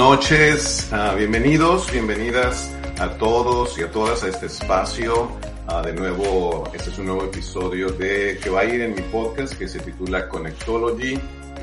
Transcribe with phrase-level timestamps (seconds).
[0.00, 5.30] noches, ah, bienvenidos, bienvenidas a todos y a todas a este espacio.
[5.66, 9.02] Ah, de nuevo, este es un nuevo episodio de que va a ir en mi
[9.02, 11.20] podcast que se titula Connectology.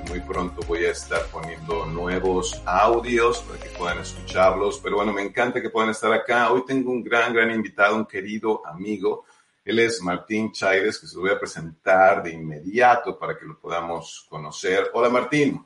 [0.09, 4.79] Muy pronto voy a estar poniendo nuevos audios para que puedan escucharlos.
[4.83, 6.51] Pero bueno, me encanta que puedan estar acá.
[6.51, 9.25] Hoy tengo un gran, gran invitado, un querido amigo.
[9.65, 13.57] Él es Martín Chaires, que se lo voy a presentar de inmediato para que lo
[13.57, 14.91] podamos conocer.
[14.93, 15.65] Hola Martín.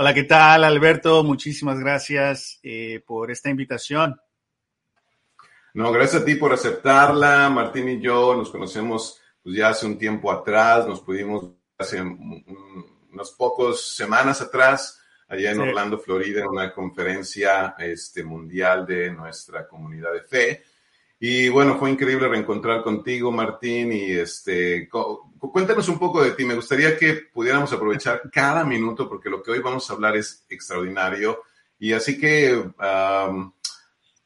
[0.00, 1.24] Hola, ¿qué tal, Alberto?
[1.24, 4.20] Muchísimas gracias eh, por esta invitación.
[5.74, 7.48] No, gracias a ti por aceptarla.
[7.50, 12.44] Martín y yo nos conocemos pues, ya hace un tiempo atrás, nos pudimos hace un-
[12.46, 15.62] un- unos pocos semanas atrás, allá en Sí.
[15.62, 20.62] Orlando, Florida, en una conferencia este, mundial de nuestra comunidad de fe.
[21.20, 26.44] Y bueno, fue increíble reencontrar contigo, Martín, y este, cuéntanos un poco de ti.
[26.44, 30.44] Me gustaría que pudiéramos aprovechar cada minuto porque lo que hoy vamos a hablar es
[30.48, 31.40] extraordinario.
[31.80, 33.52] Y así que, am,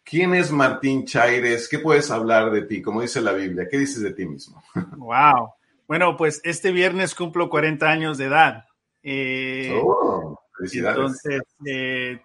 [0.04, 1.66] ¿quién es Martín Chaires?
[1.68, 2.82] ¿Qué puedes hablar de ti?
[2.82, 4.62] Como dice la Biblia, ¿qué dices de ti mismo?
[4.96, 5.52] Wow.
[5.88, 8.64] Bueno, pues este viernes cumplo 40 años de edad.
[9.02, 10.96] Eh, Oh, felicidades.
[10.96, 12.20] entonces, eh,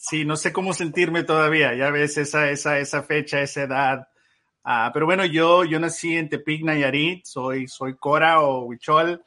[0.00, 1.74] sí, no sé cómo sentirme todavía.
[1.74, 4.08] Ya ves esa, esa, esa fecha, esa edad.
[4.64, 7.24] Ah, pero bueno, yo, yo nací en Tepic, Nayarit.
[7.26, 9.22] Soy, soy Cora o Huichol.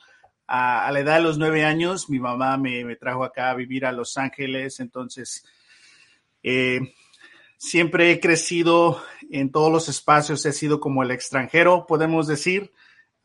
[0.48, 3.56] Ah, a la edad de los nueve años, mi mamá me, me trajo acá a
[3.56, 4.80] vivir a Los Ángeles.
[4.80, 5.46] Entonces,
[6.42, 6.94] eh,
[7.58, 12.72] siempre he crecido en todos los espacios, he sido como el extranjero, podemos decir,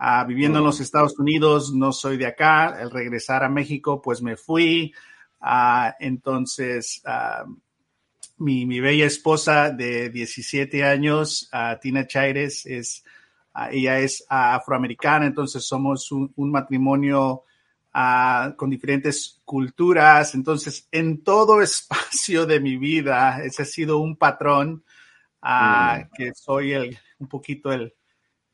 [0.00, 4.22] Ah, viviendo en los Estados Unidos, no soy de acá, al regresar a México, pues
[4.22, 4.94] me fui.
[5.40, 7.44] Ah, entonces, ah,
[8.38, 13.04] mi, mi bella esposa de 17 años, ah, Tina Chaires, es,
[13.70, 17.44] ella es afroamericana, entonces somos un, un matrimonio
[18.56, 20.34] con diferentes culturas.
[20.34, 24.84] Entonces, en todo espacio de mi vida, ese ha sido un patrón
[25.40, 26.10] Mm.
[26.14, 27.94] que soy el, un poquito el,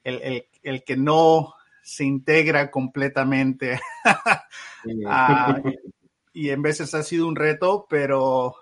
[0.04, 3.80] el, el- el que no se integra completamente.
[5.10, 5.60] Ah,
[6.34, 8.54] y en veces ha sido un reto, pero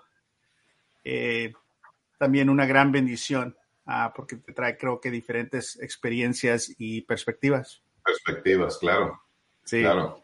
[1.03, 1.51] eh,
[2.17, 7.81] también una gran bendición, ah, porque te trae, creo que, diferentes experiencias y perspectivas.
[8.05, 9.21] Perspectivas, claro.
[9.65, 9.81] Sí.
[9.81, 10.21] Claro.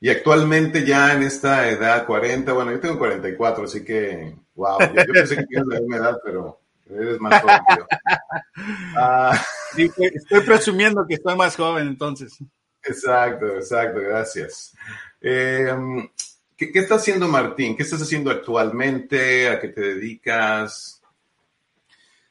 [0.00, 5.04] Y actualmente ya en esta edad, 40, bueno, yo tengo 44, así que, wow, yo,
[5.06, 7.86] yo pensé que tienes la misma edad, pero eres más joven que yo.
[8.96, 9.38] Ah,
[9.74, 12.38] Sí, estoy presumiendo que estoy más joven, entonces.
[12.82, 14.74] exacto, exacto, gracias.
[15.20, 15.74] Eh,
[16.66, 17.76] ¿qué, qué está haciendo Martín?
[17.76, 19.48] ¿Qué estás haciendo actualmente?
[19.48, 21.02] ¿A qué te dedicas?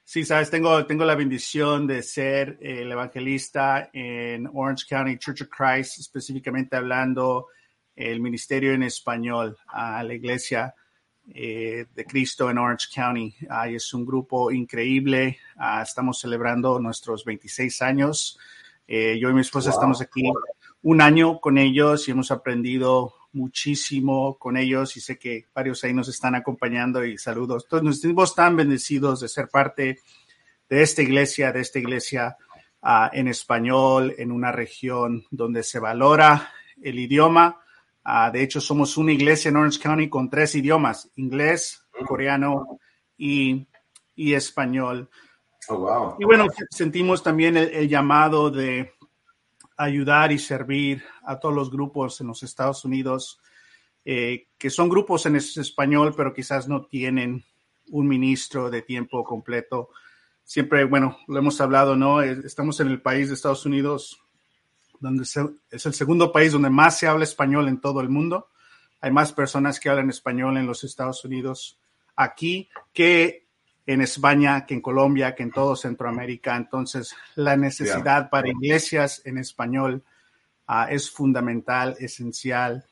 [0.03, 5.41] Sí, sabes, tengo, tengo la bendición de ser eh, el evangelista en Orange County Church
[5.41, 7.47] of Christ, específicamente hablando
[7.95, 10.75] el ministerio en español a la iglesia
[11.33, 13.35] eh, de Cristo en Orange County.
[13.49, 15.39] Ah, es un grupo increíble.
[15.57, 18.39] Ah, estamos celebrando nuestros 26 años.
[18.87, 19.77] Eh, yo y mi esposa Wow.
[19.77, 20.23] estamos aquí
[20.83, 25.93] un año con ellos y hemos aprendido muchísimo con ellos y sé que varios ahí
[25.93, 27.63] nos están acompañando y saludos.
[27.65, 29.99] Entonces nos sentimos tan bendecidos de ser parte
[30.69, 32.37] de esta iglesia, de esta iglesia
[32.81, 37.61] ah, en español, en una región donde se valora el idioma.
[38.03, 42.79] Ah, de hecho, somos una iglesia en Orange County con tres idiomas, inglés, coreano
[43.17, 43.67] y,
[44.15, 45.09] y español.
[45.67, 46.15] Oh, wow.
[46.19, 48.93] Y bueno, sentimos también el, el llamado de
[49.83, 53.39] ayudar y servir a todos los grupos en los Estados Unidos,
[54.05, 57.43] eh, que son grupos en es- español, pero quizás no tienen
[57.89, 59.89] un ministro de tiempo completo.
[60.43, 62.21] Siempre, bueno, lo hemos hablado, ¿no?
[62.21, 64.19] Estamos en el país de Estados Unidos,
[64.99, 68.47] donde se- es el segundo país donde más se habla español en todo el mundo.
[69.01, 71.79] Hay más personas que hablan español en los Estados Unidos
[72.15, 73.40] aquí que
[73.85, 76.55] en España, que en Colombia, que en todo Centroamérica.
[76.55, 80.03] Entonces, la necesidad para iglesias en español
[80.67, 82.85] ah, es fundamental, esencial.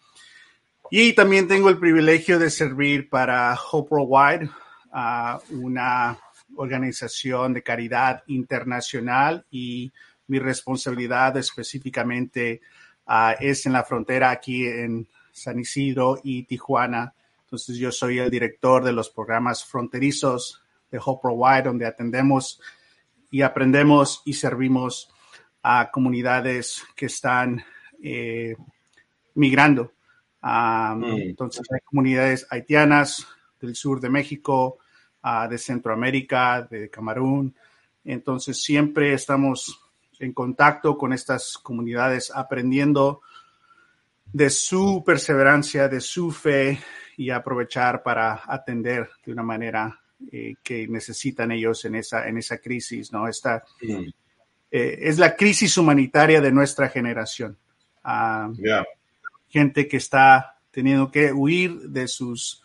[0.92, 4.50] Y también tengo el privilegio de servir para Hope Worldwide,
[4.92, 6.18] ah, una
[6.56, 9.92] organización de caridad internacional y
[10.28, 12.62] mi responsabilidad específicamente
[13.06, 17.14] ah, es en la frontera aquí en San Isidro y Tijuana.
[17.44, 22.62] Entonces yo soy el director de los programas fronterizos de Hope Provide, donde atendemos
[23.32, 25.10] y aprendemos y servimos
[25.62, 27.64] a comunidades que están
[28.02, 28.56] eh,
[29.36, 29.92] migrando.
[30.42, 31.04] Ah, Mm.
[31.04, 33.28] Entonces hay comunidades haitianas
[33.60, 34.80] del sur de México,
[35.22, 37.56] ah, de Centroamérica, de Camerún.
[38.04, 39.80] Entonces siempre estamos
[40.20, 43.22] en contacto con estas comunidades, aprendiendo
[44.32, 46.80] de su perseverancia, de su fe
[47.18, 50.00] y aprovechar para atender de una manera
[50.32, 53.28] eh, que necesitan ellos en esa, en esa crisis, ¿no?
[53.28, 57.58] Esta, eh, es la crisis humanitaria de nuestra generación.
[58.04, 58.52] Ah,
[59.48, 62.64] gente que está teniendo que huir de sus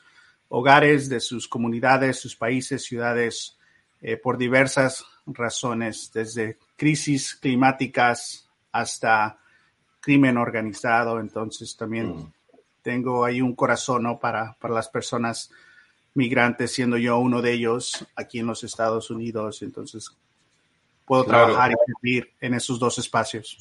[0.48, 3.56] hogares, de sus comunidades, sus países, ciudades,
[4.02, 9.38] eh, por diversas razones, desde crisis climáticas hasta
[10.00, 11.18] crimen organizado.
[11.18, 12.32] Entonces también Mm.
[12.82, 14.18] tengo ahí un corazón ¿no?
[14.18, 15.50] para, para las personas
[16.14, 19.62] migrantes, siendo yo uno de ellos aquí en los Estados Unidos.
[19.62, 20.08] Entonces
[21.05, 21.46] puedo Claro.
[21.46, 23.58] trabajar y servir en esos dos espacios.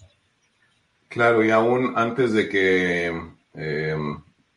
[1.10, 3.22] Claro, y aún antes de que
[3.56, 3.96] eh,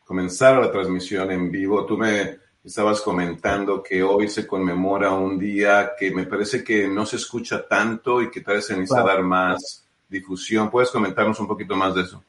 [0.05, 5.91] comenzara la transmisión en vivo, tú me estabas comentando que hoy se conmemora un día
[5.97, 9.17] que me parece que no se escucha tanto y que tal vez se necesita Claro.
[9.17, 10.69] dar más difusión.
[10.71, 12.23] ¿Puedes comentarnos un poquito más de eso?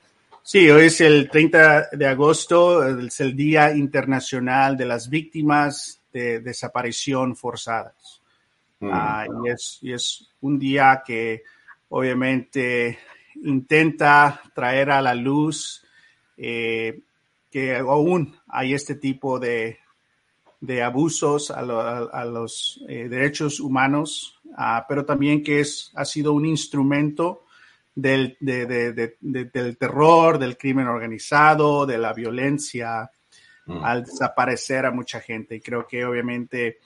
[0.50, 6.40] Sí, hoy es el 30 de agosto, es el Día Internacional de las Víctimas de
[6.40, 8.22] Desaparición Forzadas.
[8.80, 8.88] Mm.
[8.90, 11.42] Ah, y, es, y es un día que
[11.90, 12.98] obviamente
[13.42, 15.84] intenta traer a la luz
[16.38, 16.98] eh,
[17.50, 19.80] que aún hay este tipo de,
[20.62, 25.92] de abusos a, lo- a- a los eh, derechos humanos, ah, pero también que es,
[25.94, 27.44] ha sido un instrumento
[28.00, 33.10] del, de- de- de- de- del terror, del crimen organizado, de la violencia,
[33.66, 33.84] Mm.
[33.84, 35.56] al desaparecer a mucha gente.
[35.56, 36.78] Y creo que obviamente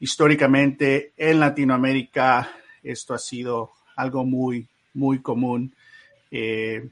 [0.00, 2.50] históricamente en Latinoamérica
[2.82, 5.74] esto ha sido algo muy, muy común.
[6.30, 6.88] Eh,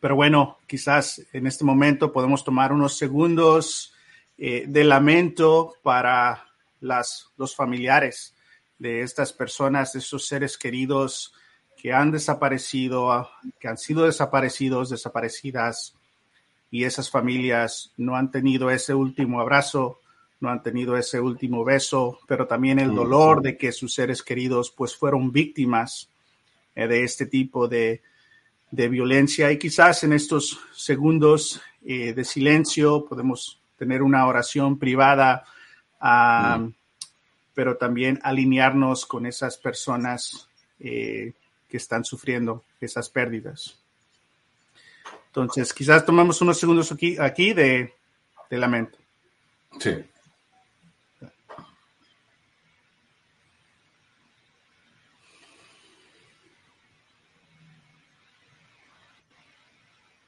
[0.00, 3.94] pero bueno, quizás en este momento podemos tomar unos segundos
[4.38, 6.46] eh, de lamento para
[6.80, 8.34] las, los familiares
[8.78, 11.34] de estas personas, de esos seres queridos
[11.80, 15.94] que han desaparecido, que han sido desaparecidos, desaparecidas,
[16.70, 19.98] y esas familias no han tenido ese último abrazo,
[20.40, 24.70] no han tenido ese último beso, pero también el dolor de que sus seres queridos
[24.70, 26.08] pues fueron víctimas
[26.74, 28.02] eh, de este tipo de,
[28.70, 35.44] de violencia y quizás en estos segundos eh, de silencio podemos tener una oración privada,
[36.00, 36.72] Mm.
[37.54, 40.48] pero también alinearnos con esas personas
[40.78, 41.34] eh,
[41.70, 43.78] que están sufriendo esas pérdidas.
[45.28, 47.94] Entonces, quizás tomamos unos segundos aquí, aquí de,
[48.50, 48.98] de lamento.
[49.78, 50.04] Sí.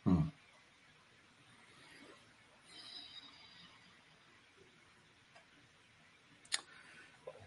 [0.05, 0.31] Mm.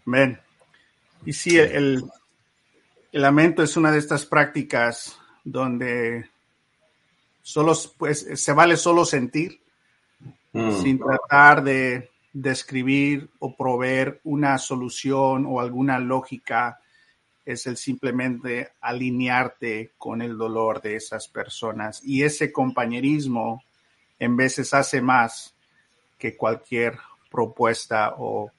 [0.06, 0.40] Amén.
[1.24, 2.04] Y sí, el,
[3.16, 6.28] el lamento es una de estas prácticas donde
[7.42, 9.60] solo pues, se vale solo sentir
[10.56, 10.82] Mm.
[10.82, 16.80] sin tratar de describir o proveer una solución o alguna lógica.
[17.44, 22.02] Es el simplemente alinearte con el dolor de esas personas.
[22.04, 23.62] Y ese compañerismo
[24.18, 25.54] en veces hace más
[26.18, 26.98] que cualquier
[27.30, 28.50] propuesta o,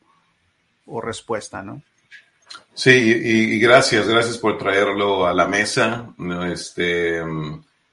[0.86, 1.82] o respuesta, ¿no?
[2.74, 6.14] Sí, y, gracias, gracias por traerlo a la mesa.
[6.52, 7.22] Este,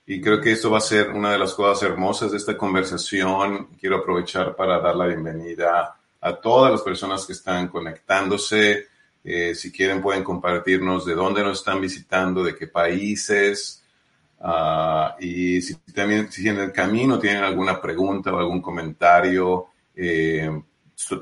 [0.07, 3.69] y creo que esto va a ser una de las cosas hermosas de esta conversación.
[3.81, 8.89] Quiero aprovechar para dar la bienvenida a todas las personas que están conectándose.
[9.25, 13.83] Eh, si quieren pueden compartirnos de dónde nos están visitando, de qué países.
[14.41, 20.51] Ah, y si también si en el camino tienen alguna pregunta o algún comentario, eh,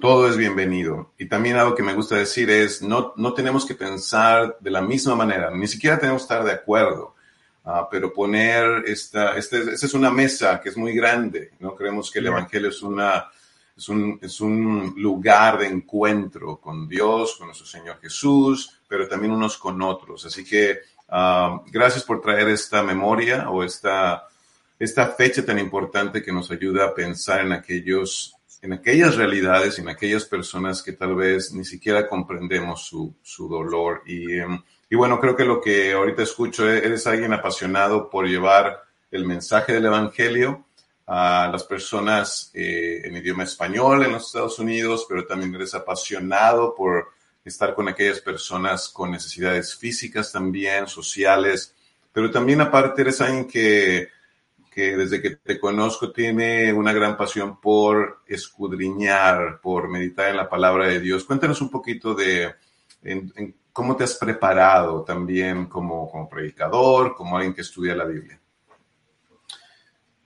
[0.01, 1.13] todo es bienvenido.
[1.19, 4.83] Y también algo que me gusta decir es, no, no tenemos que pensar de la
[4.83, 7.15] misma manera, ni siquiera tenemos que estar de acuerdo,
[7.65, 11.75] ah, pero poner esta, esta es una mesa que es muy grande, ¿no?
[11.75, 12.27] Creemos que el.
[12.27, 13.31] Evangelio es una,
[13.77, 19.33] es un, es un lugar de encuentro con Dios, con nuestro Señor Jesús, pero también
[19.33, 20.27] unos con otros.
[20.27, 24.29] Así que ah, gracias por traer esta memoria o esta,
[24.79, 29.89] esta fecha tan importante que nos ayuda a pensar en aquellos, en aquellas realidades, en
[29.89, 34.03] aquellas personas que tal vez ni siquiera comprendemos su, su dolor.
[34.07, 38.27] Y, em, y bueno, creo que lo que ahorita escucho, e- eres alguien apasionado por
[38.27, 40.65] llevar el mensaje del Evangelio
[41.07, 46.73] a las personas eh, en idioma español en los Estados Unidos, pero también eres apasionado
[46.75, 47.09] por
[47.45, 51.75] estar con aquellas personas con necesidades físicas también, sociales,
[52.13, 54.09] pero también aparte eres alguien que,
[54.73, 60.49] que desde que te conozco tiene una gran pasión por escudriñar, por meditar en la
[60.49, 61.25] palabra de Dios.
[61.25, 62.55] Cuéntanos un poquito de
[63.03, 68.41] en, cómo te has preparado también como, como predicador, como alguien que estudia la Biblia.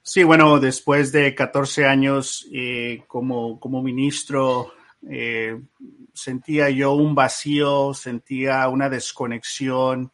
[0.02, 4.72] Sí, bueno, después de 14 años eh, como, como ministro,
[5.10, 5.60] eh,
[6.14, 10.12] sentía yo un vacío, sentía una desconexión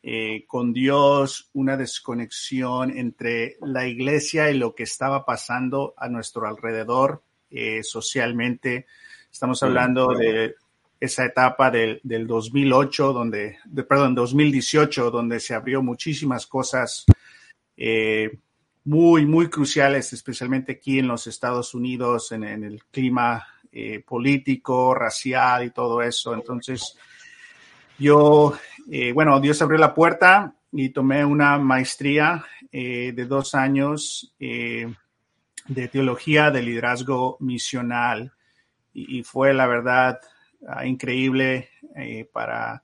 [0.00, 6.46] eh, con Dios, una desconexión entre la iglesia y lo que estaba pasando a nuestro
[6.46, 8.86] alrededor eh, socialmente.
[9.30, 10.54] Estamos hablando de
[11.00, 17.04] esa etapa del, del 2008, donde, de, perdón, 2018, donde se abrió muchísimas cosas
[17.76, 18.38] eh,
[18.84, 23.44] muy, muy cruciales, especialmente aquí en los Estados Unidos, en, en el clima
[24.06, 26.34] político, racial y todo eso.
[26.34, 26.96] Entonces,
[27.98, 28.56] yo,
[28.90, 34.94] eh, bueno, Dios abrió la puerta y tomé una maestría eh, de dos años eh,
[35.66, 38.32] de teología de liderazgo misional.
[38.94, 40.18] Y, fue la verdad
[40.60, 41.68] uh, increíble
[42.32, 42.82] para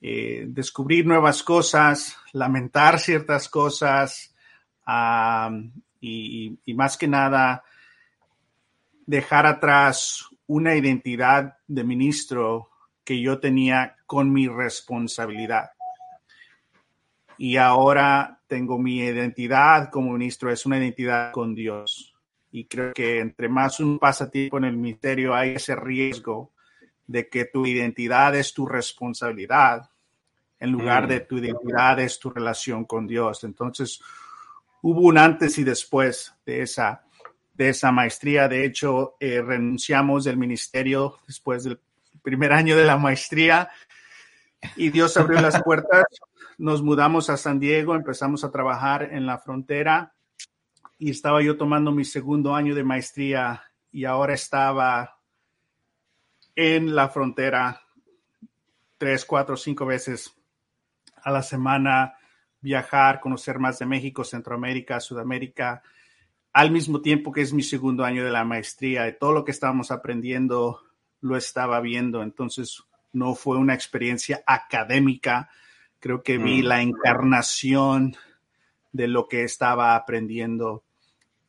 [0.00, 4.34] descubrir nuevas cosas, lamentar ciertas cosas
[6.00, 7.62] y, y, más que nada
[9.06, 12.73] dejar atrás una identidad de ministro
[13.04, 15.70] que yo tenía con mi responsabilidad.
[17.36, 22.14] Y ahora tengo mi identidad como ministro, es una identidad con Dios.
[22.52, 26.52] Y creo que entre más uno pasa tiempo en el ministerio, hay ese riesgo
[27.06, 29.90] de que tu identidad es tu responsabilidad,
[30.60, 31.08] en lugar Mm.
[31.08, 33.44] de tu identidad es tu relación con Dios.
[33.44, 34.00] Entonces,
[34.82, 37.02] hubo un antes y después de esa,
[37.52, 38.48] de esa maestría.
[38.48, 41.78] De hecho, eh, renunciamos del ministerio después del
[42.24, 43.70] primer año de la maestría
[44.76, 46.04] y Dios abrió las puertas.
[46.58, 50.14] Nos mudamos a San Diego, empezamos a trabajar en la frontera
[50.98, 53.62] y estaba yo tomando mi segundo año de maestría
[53.92, 55.18] y ahora estaba
[56.56, 57.82] en la frontera
[58.96, 60.34] tres, cuatro, cinco veces
[61.22, 62.14] a la semana,
[62.60, 65.82] viajar, conocer más de México, Centroamérica, Sudamérica,
[66.52, 69.08] al mismo tiempo que es mi segundo año de la maestría.
[69.08, 70.83] Y todo lo que estábamos aprendiendo
[71.24, 72.22] lo estaba viendo.
[72.22, 75.48] Entonces, no fue una experiencia académica.
[76.00, 76.66] Creo que vi Mm.
[76.66, 78.14] la encarnación
[78.92, 80.84] de lo que estaba aprendiendo.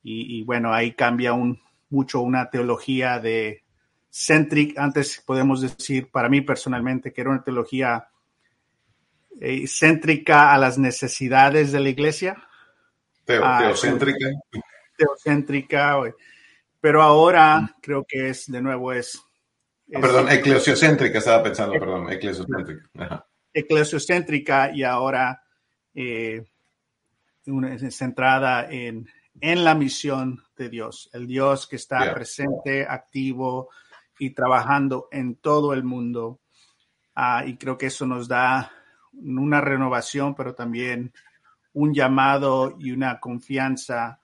[0.01, 3.63] Y, y bueno, ahí cambia un, mucho una teología de
[4.09, 4.77] centric.
[4.77, 8.07] Antes podemos decir, para mí personalmente, que era una teología
[9.41, 12.41] eh, céntrica a las necesidades de la iglesia
[13.25, 14.27] Teo- Ah, teocéntrica.
[14.97, 15.99] teocéntrica,
[16.79, 19.21] pero ahora creo que es, de nuevo, es,
[19.87, 22.89] Ah, es perdón, eclesiocéntrica estaba pensando, perdón, eclesiocéntrica.
[22.97, 23.27] Ajá.
[23.53, 25.41] eclesiocéntrica y ahora
[25.93, 26.43] eh,
[27.45, 29.07] una- centrada en,
[29.39, 32.13] en la misión de Dios, el Dios que está Yeah.
[32.13, 33.69] presente, activo
[34.19, 36.39] y trabajando en todo el mundo.
[37.13, 38.71] Ah, y creo que eso nos da
[39.13, 41.13] una renovación, pero también
[41.73, 44.19] un llamado y una confianza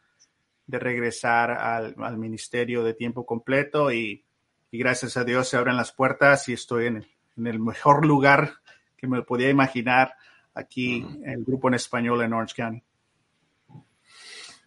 [0.66, 4.26] de regresar al, al ministerio de tiempo completo y,
[4.72, 8.06] y gracias a Dios se abren las puertas y estoy en el, en el mejor
[8.06, 8.54] lugar
[8.98, 10.16] que me podía imaginar
[10.54, 12.84] aquí en el grupo en español en Orange County.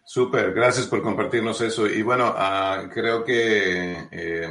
[0.03, 1.87] Súper, gracias por compartirnos eso.
[1.87, 4.49] Y bueno, ah, creo que eh,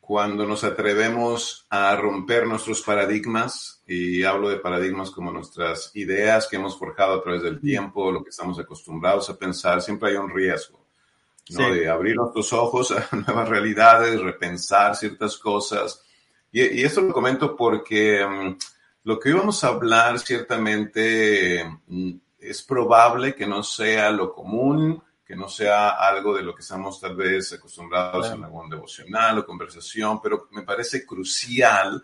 [0.00, 6.56] cuando nos atrevemos a romper nuestros paradigmas, y hablo de paradigmas como nuestras ideas que
[6.56, 10.30] hemos forjado a través del tiempo, lo que estamos acostumbrados a pensar, siempre hay un
[10.30, 10.81] riesgo.
[11.50, 11.68] ¿No?
[11.68, 11.80] Sí.
[11.80, 16.02] De abrir nuestros ojos a nuevas realidades, repensar ciertas cosas.
[16.50, 18.56] Y, y esto lo comento porque mm,
[19.04, 25.02] lo que hoy vamos a hablar ciertamente mm, es probable que no sea lo común,
[25.24, 28.36] que no sea algo de lo que estamos tal vez acostumbrados Claro.
[28.38, 32.02] en algún devocional o conversación, pero me parece crucial.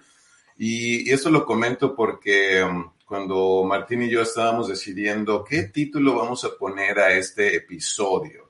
[0.56, 6.16] Y, y esto lo comento porque um, cuando Martín y yo estábamos decidiendo qué título
[6.16, 8.47] vamos a poner a este episodio,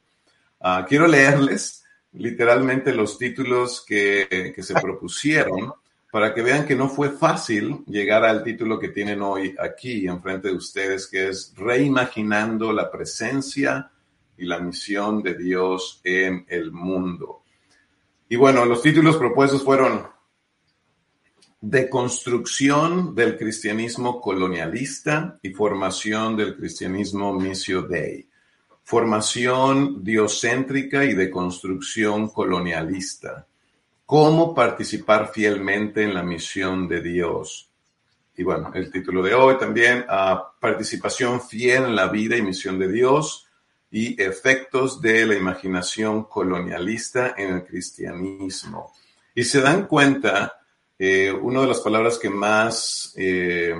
[0.60, 5.72] ah, quiero leerles literalmente los títulos que, se propusieron
[6.10, 10.48] para que vean que no fue fácil llegar al título que tienen hoy aquí enfrente
[10.48, 13.90] de ustedes, que es Reimaginando la presencia
[14.36, 17.42] y la misión de Dios en el mundo.
[18.28, 20.06] Y bueno, los títulos propuestos fueron
[21.60, 28.27] deconstrucción del cristianismo colonialista y formación del cristianismo misio dei.
[28.88, 33.46] Formación diocéntrica y deconstrucción colonialista.
[34.06, 37.70] Cómo participar fielmente en la misión de Dios.
[38.34, 40.06] Y bueno, el título de hoy también,
[40.58, 43.46] participación fiel en la vida y misión de Dios
[43.90, 48.94] y efectos de la imaginación colonialista en el cristianismo.
[49.34, 50.62] Y se dan cuenta,
[50.98, 53.74] eh, una de las palabras que más eh,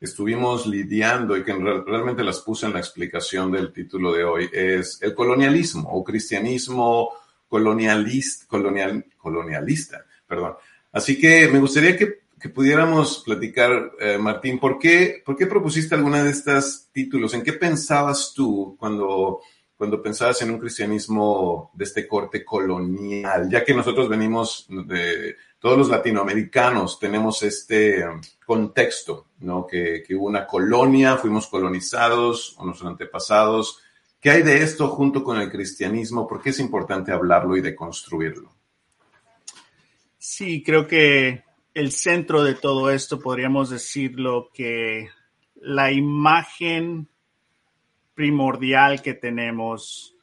[0.00, 4.98] estuvimos lidiando y que realmente las puse en la explicación del título de hoy es
[5.02, 7.10] el colonialismo o cristianismo
[7.48, 10.54] colonialista, colonial, colonialista, perdón.
[10.92, 15.94] Así que me gustaría que que pudiéramos platicar, eh, Martín, ¿por qué, ¿por qué propusiste
[15.94, 17.32] alguna de estos títulos?
[17.34, 19.40] ¿En qué pensabas tú cuando,
[19.76, 23.48] cuando pensabas en un cristianismo de este corte colonial?
[23.50, 28.04] Ya que nosotros venimos de, todos los latinoamericanos tenemos este
[28.44, 29.66] contexto, ¿no?
[29.66, 33.80] Que, que hubo una colonia, fuimos colonizados, o nuestros antepasados.
[34.20, 36.26] ¿Qué hay de esto junto con el cristianismo?
[36.26, 38.54] ¿Por qué es importante hablarlo y deconstruirlo?
[40.18, 45.10] Sí, creo que el centro de todo esto, podríamos decirlo, que
[45.54, 47.08] la imagen
[48.14, 50.16] primordial que tenemos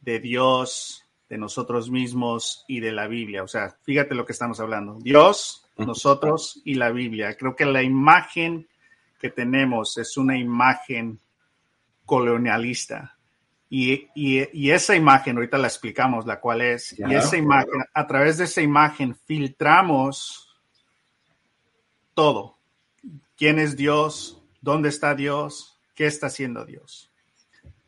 [0.00, 3.44] de Dios, de nosotros mismos y de la Biblia.
[3.44, 4.98] O sea, fíjate lo que estamos hablando.
[5.00, 7.36] Dios, nosotros y la Biblia.
[7.36, 8.68] Creo que la imagen
[9.18, 11.20] que tenemos es una imagen
[12.04, 13.16] colonialista.
[13.72, 14.08] Y,
[14.68, 18.60] esa imagen, ahorita la explicamos, la cual es, y esa imagen, a través de esa
[18.60, 20.58] imagen filtramos
[22.14, 22.58] todo.
[23.36, 24.42] ¿Quién es Dios?
[24.60, 25.80] ¿Dónde está Dios?
[25.94, 27.09] ¿Qué está haciendo Dios?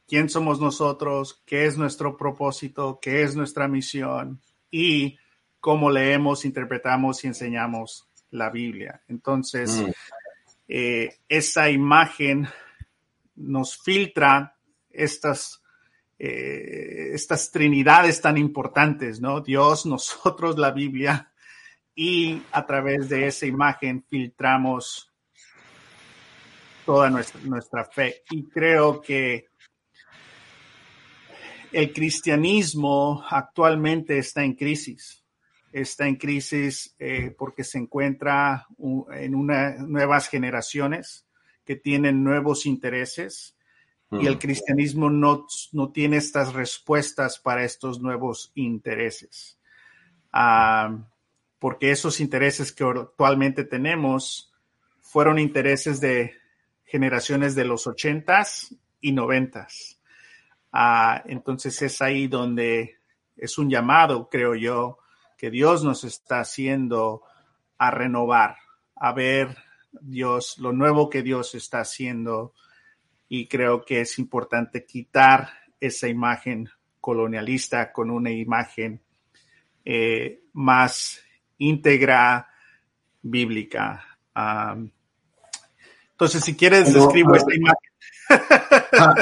[0.06, 1.42] ¿Quién somos nosotros?
[1.46, 2.98] ¿Qué es nuestro propósito?
[3.00, 4.40] ¿Qué es nuestra misión?
[4.70, 5.18] Y
[5.60, 9.02] cómo leemos, interpretamos y enseñamos la Biblia.
[9.08, 9.90] Entonces, mm.
[10.68, 12.48] eh, esa imagen
[13.36, 14.56] nos filtra
[14.90, 15.62] estas,
[16.18, 19.40] eh, estas trinidades tan importantes, ¿no?
[19.40, 21.32] Dios, nosotros, la Biblia
[21.94, 25.12] y a través de esa imagen filtramos
[26.84, 28.22] toda nuestra, fe.
[28.30, 29.48] Y creo que
[31.72, 35.24] el cristianismo actualmente está en crisis.
[35.72, 41.26] Está en crisis eh, porque se encuentra en unas nuevas generaciones
[41.64, 43.56] que tienen nuevos intereses
[44.10, 49.58] y el cristianismo no, no, tiene estas respuestas para estos nuevos intereses.
[50.30, 50.98] Ah,
[51.58, 54.52] porque esos intereses que actualmente tenemos
[55.00, 56.34] fueron intereses de
[56.84, 60.01] generaciones de los ochentas y noventas.
[60.72, 62.96] Ah, entonces es ahí donde
[63.36, 64.98] es un llamado, creo yo,
[65.36, 67.22] que Dios nos está haciendo
[67.78, 68.56] a renovar,
[68.96, 69.56] a ver
[70.00, 72.54] Dios, lo nuevo que Dios está haciendo.
[73.28, 76.68] Y creo que es importante quitar esa imagen
[77.00, 79.02] colonialista con una imagen
[79.84, 81.20] eh, más
[81.58, 82.48] íntegra
[83.20, 84.04] bíblica.
[86.12, 87.90] entonces, si quieres, describo esta imagen.
[88.92, 89.14] Ah,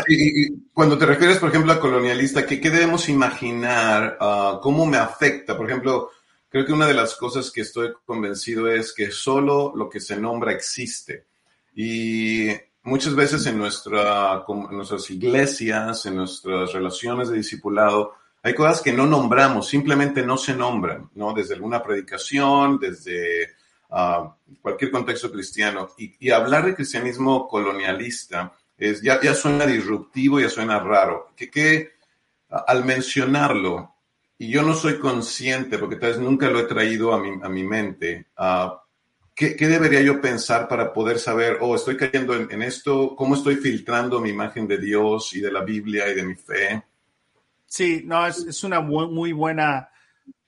[0.72, 4.16] cuando te refieres, por ejemplo, a colonialista, ¿qué, debemos imaginar?
[4.20, 5.56] Ah, ¿Cómo me afecta?
[5.56, 6.10] Por ejemplo,
[6.48, 10.16] creo que una de las cosas que estoy convencido es que solo lo que se
[10.16, 11.26] nombra existe.
[11.74, 12.48] Y
[12.82, 18.92] muchas veces en, nuestra, en nuestras iglesias, en nuestras relaciones de discipulado, hay cosas que
[18.92, 21.34] no nombramos, simplemente no se nombran, ¿no?
[21.34, 23.50] Desde alguna predicación, desde
[23.90, 25.90] ah, cualquier contexto cristiano.
[25.98, 31.32] Y, hablar de cristianismo colonialista es, ya, ya suena disruptivo, ya suena raro.
[31.36, 31.92] Que, que
[32.48, 33.94] al mencionarlo,
[34.38, 37.48] y yo no soy consciente, porque tal vez nunca lo he traído a mi, a
[37.48, 38.70] mi mente, uh,
[39.34, 43.56] ¿qué, ¿qué, debería yo pensar para poder saber, oh, estoy cayendo en, esto, cómo estoy
[43.56, 46.82] filtrando mi imagen de Dios y de la Biblia y de mi fe?
[47.66, 49.90] Sí, no, es, una muy, buena,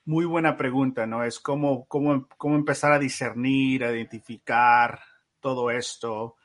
[0.06, 1.22] muy buena pregunta, ¿no?
[1.22, 4.98] Es cómo, cómo, cómo empezar a discernir, a identificar
[5.38, 6.36] todo esto.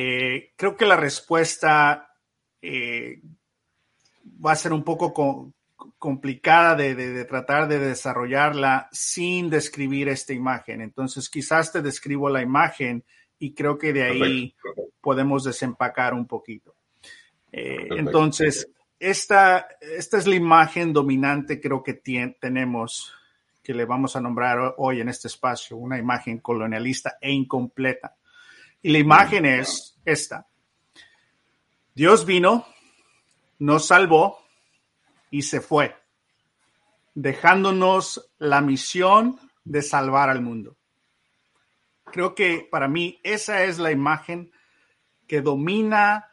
[0.00, 2.14] Eh, creo que la respuesta
[2.62, 3.20] eh,
[4.24, 5.52] va a ser un poco
[5.98, 10.82] complicada de, tratar de desarrollarla sin describir esta imagen.
[10.82, 13.02] Entonces, quizás te describo la imagen
[13.40, 14.54] y creo que de ahí
[15.00, 16.76] podemos desempacar un poquito.
[17.50, 23.12] Eh, entonces, esta, esta es la imagen dominante creo que tenemos,
[23.64, 28.14] que le vamos a nombrar hoy en este espacio, una imagen colonialista e incompleta.
[28.82, 30.46] Y la imagen es esta.
[31.94, 32.66] Dios vino,
[33.58, 34.38] nos salvó
[35.30, 35.96] y se fue,
[37.14, 40.76] dejándonos la misión de salvar al mundo.
[42.04, 44.52] Creo que para mí esa es la imagen
[45.26, 46.28] que domina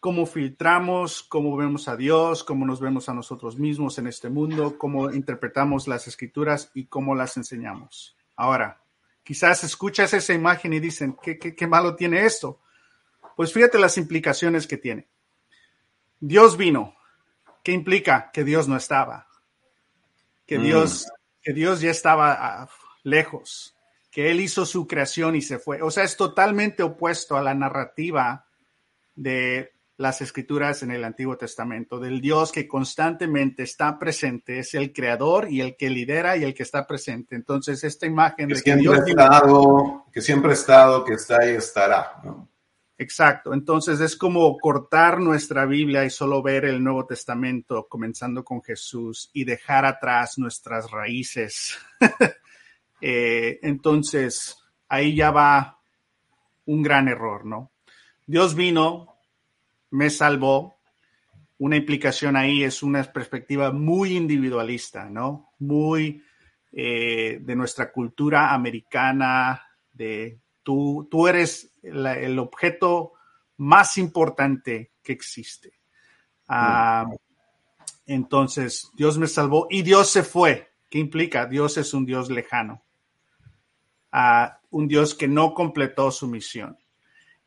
[0.00, 4.76] cómo filtramos, cómo vemos a Dios, cómo nos vemos a nosotros mismos en este mundo,
[4.76, 8.14] cómo interpretamos las escrituras y cómo las enseñamos.
[8.36, 8.83] Ahora,
[9.24, 12.60] quizás escuchas esa imagen y dicen, ¿qué, qué, qué malo tiene esto?
[13.36, 15.08] Pues fíjate las implicaciones que tiene.
[16.20, 16.94] Dios vino.
[17.62, 18.30] ¿Qué implica?
[18.32, 19.26] Que Dios no estaba.
[20.46, 21.08] Que Dios,
[21.42, 22.68] que Dios ya estaba ah,
[23.02, 23.76] lejos.
[24.10, 25.82] Que Él hizo su creación y se fue.
[25.82, 28.46] O sea, es totalmente opuesto a la narrativa
[29.14, 34.92] de las escrituras en el Antiguo Testamento, del Dios que constantemente está presente, es el
[34.92, 37.36] creador y el que lidera y el que está presente.
[37.36, 41.48] Entonces, esta imagen Que de que Dios ha estado, que siempre ha estado, que está
[41.48, 42.20] y estará.
[42.24, 42.48] ¿no?
[42.96, 48.62] Exacto, entonces es como cortar nuestra Biblia y solo ver el Nuevo Testamento comenzando con
[48.62, 51.78] Jesús y dejar atrás nuestras raíces.
[53.06, 54.56] Eh, entonces,
[54.88, 55.78] ahí ya va
[56.64, 57.70] un gran error, ¿no?
[58.24, 59.13] Dios vino,
[59.94, 60.74] me salvó.
[61.58, 65.52] Una implicación ahí es una perspectiva muy individualista, ¿no?
[65.60, 66.24] Muy
[66.72, 73.12] eh, de nuestra cultura americana, de tú, tú eres el objeto
[73.58, 75.72] más importante que existe.
[76.48, 77.06] Ah,
[78.04, 80.72] entonces, Dios me salvó y Dios se fue.
[80.90, 81.46] ¿Qué implica?
[81.46, 82.82] Dios es un Dios lejano.
[84.10, 86.76] Ah, un Dios que no completó su misión.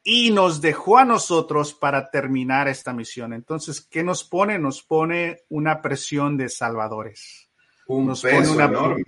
[0.09, 3.33] Y nos dejó a nosotros para terminar esta misión.
[3.33, 4.57] Entonces, ¿qué nos pone?
[4.57, 7.49] Nos pone una presión de salvadores
[7.87, 9.03] Un nos pone peso una- enorme.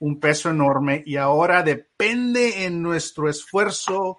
[0.00, 4.18] un peso enorme y ahora depende en nuestro esfuerzo,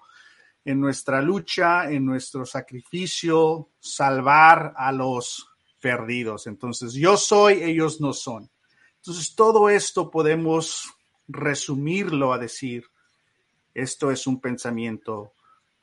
[0.63, 5.45] en nuestra lucha, en nuestro sacrificio, salvar a los
[5.81, 6.47] perdidos.
[6.47, 8.49] Entonces, yo soy, ellos no son.
[8.95, 10.89] Entonces, todo esto podemos
[11.27, 12.85] resumirlo a decir,
[13.73, 15.33] esto es un pensamiento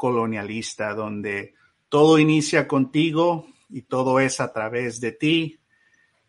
[0.00, 1.52] colonialista donde
[1.90, 5.60] todo inicia contigo y todo es a través de ti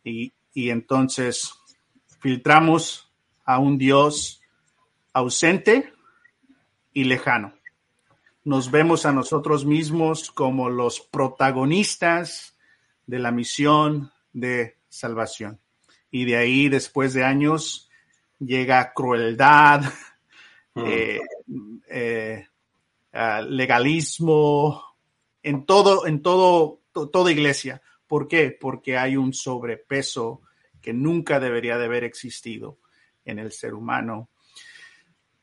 [0.04, 1.54] y, y entonces
[2.20, 3.10] filtramos
[3.46, 4.42] a un Dios
[5.14, 5.94] ausente
[6.92, 7.54] y lejano.
[8.44, 12.58] Nos vemos a nosotros mismos como los protagonistas
[13.08, 15.62] de la misión de salvación.
[16.12, 17.90] Y de ahí, después de años,
[18.38, 19.84] llega crueldad,
[20.74, 20.84] Hmm.
[20.86, 21.20] eh,
[21.90, 22.48] eh,
[23.14, 24.84] ah, legalismo,
[25.44, 27.82] en todo, en todo, to- toda iglesia.
[28.08, 28.56] ¿Por qué?
[28.60, 30.42] Porque hay un sobrepeso
[30.82, 32.80] que nunca debería de haber existido
[33.26, 34.30] en el ser humano.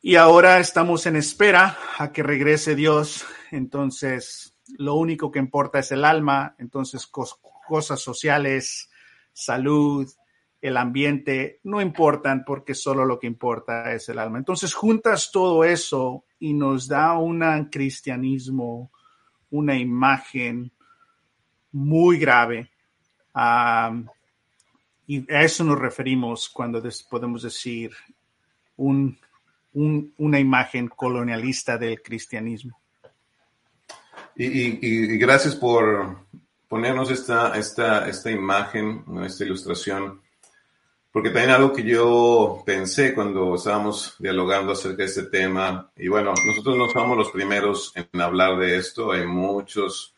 [0.01, 3.25] Y ahora estamos en espera a que regrese Dios.
[3.51, 6.55] Entonces, lo único que importa es el alma.
[6.59, 8.91] Entonces, cos- cosas sociales,
[9.33, 10.09] salud,
[10.61, 14.39] el ambiente, no importan porque solo lo que importa es el alma.
[14.39, 18.91] Entonces, juntas todo eso y nos da un cristianismo,
[19.51, 20.71] una imagen
[21.73, 22.71] muy grave.
[25.07, 27.93] Y a eso nos referimos cuando podemos decir
[28.77, 29.19] un-
[29.73, 32.79] un- una imagen colonialista del cristianismo.
[34.37, 36.27] Y, gracias por
[36.69, 40.21] ponernos esta, esta, esta imagen, esta ilustración,
[41.19, 46.33] porque también algo que yo pensé cuando estábamos dialogando acerca de este tema, y bueno,
[46.47, 50.15] nosotros no somos los primeros en hablar de esto, hay muchos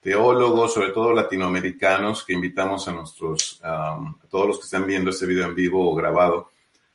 [0.00, 5.10] teólogos, sobre todo latinoamericanos, que invitamos a nuestros, um, a todos los que están viendo
[5.10, 6.50] este video en vivo o grabado,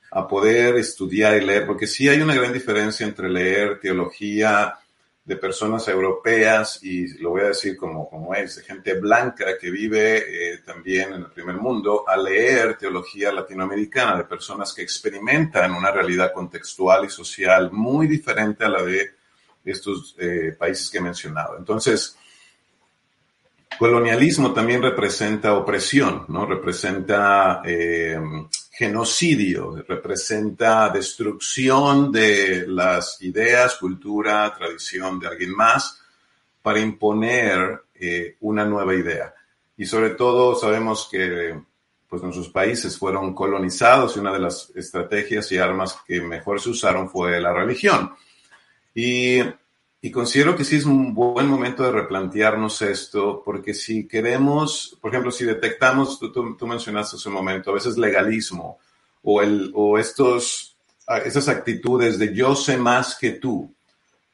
[0.09, 4.77] a poder estudiar y leer, porque sí hay una gran diferencia entre leer teología
[5.23, 9.69] de personas europeas y lo voy a decir como, como es, de gente blanca que
[9.69, 15.71] vive eh, también en el primer mundo, a leer teología latinoamericana de personas que experimentan
[15.73, 19.11] una realidad contextual y social muy diferente a la de
[19.63, 21.57] estos eh, países que he mencionado.
[21.57, 22.17] Entonces,
[23.77, 26.45] colonialismo también representa opresión, ¿no?
[26.45, 28.19] Representa eh,
[28.79, 35.99] genocidio, representa destrucción de las ideas, cultura, tradición de alguien más
[36.61, 39.33] para imponer eh, una nueva idea.
[39.75, 41.59] Y sobre todo sabemos que
[42.07, 46.69] pues nuestros países fueron colonizados y una de las estrategias y armas que mejor se
[46.69, 48.15] usaron fue la religión.
[48.95, 49.41] Y
[50.01, 55.11] y considero que sí es un buen momento de replantearnos esto, porque si queremos, por
[55.11, 58.79] ejemplo, si detectamos, tú, tú, tú mencionaste hace un momento, a veces legalismo
[59.23, 60.77] o, el, o estos,
[61.25, 63.73] esas actitudes de yo sé más que tú,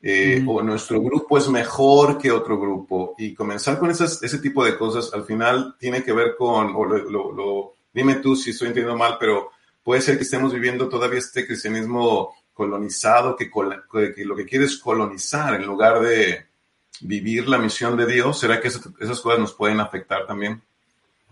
[0.03, 0.49] eh, mm.
[0.49, 4.77] o nuestro grupo es mejor que otro grupo, y comenzar con esas, ese tipo de
[4.77, 8.67] cosas al final tiene que ver con, o lo, lo, lo, dime tú si estoy
[8.67, 9.49] entendiendo mal, pero
[9.83, 13.51] puede ser que estemos viviendo todavía este cristianismo colonizado que,
[14.23, 16.45] lo que quiere es colonizar en lugar de
[17.01, 18.39] vivir la misión de Dios?
[18.39, 20.61] ¿Será que esas, cosas nos pueden afectar también?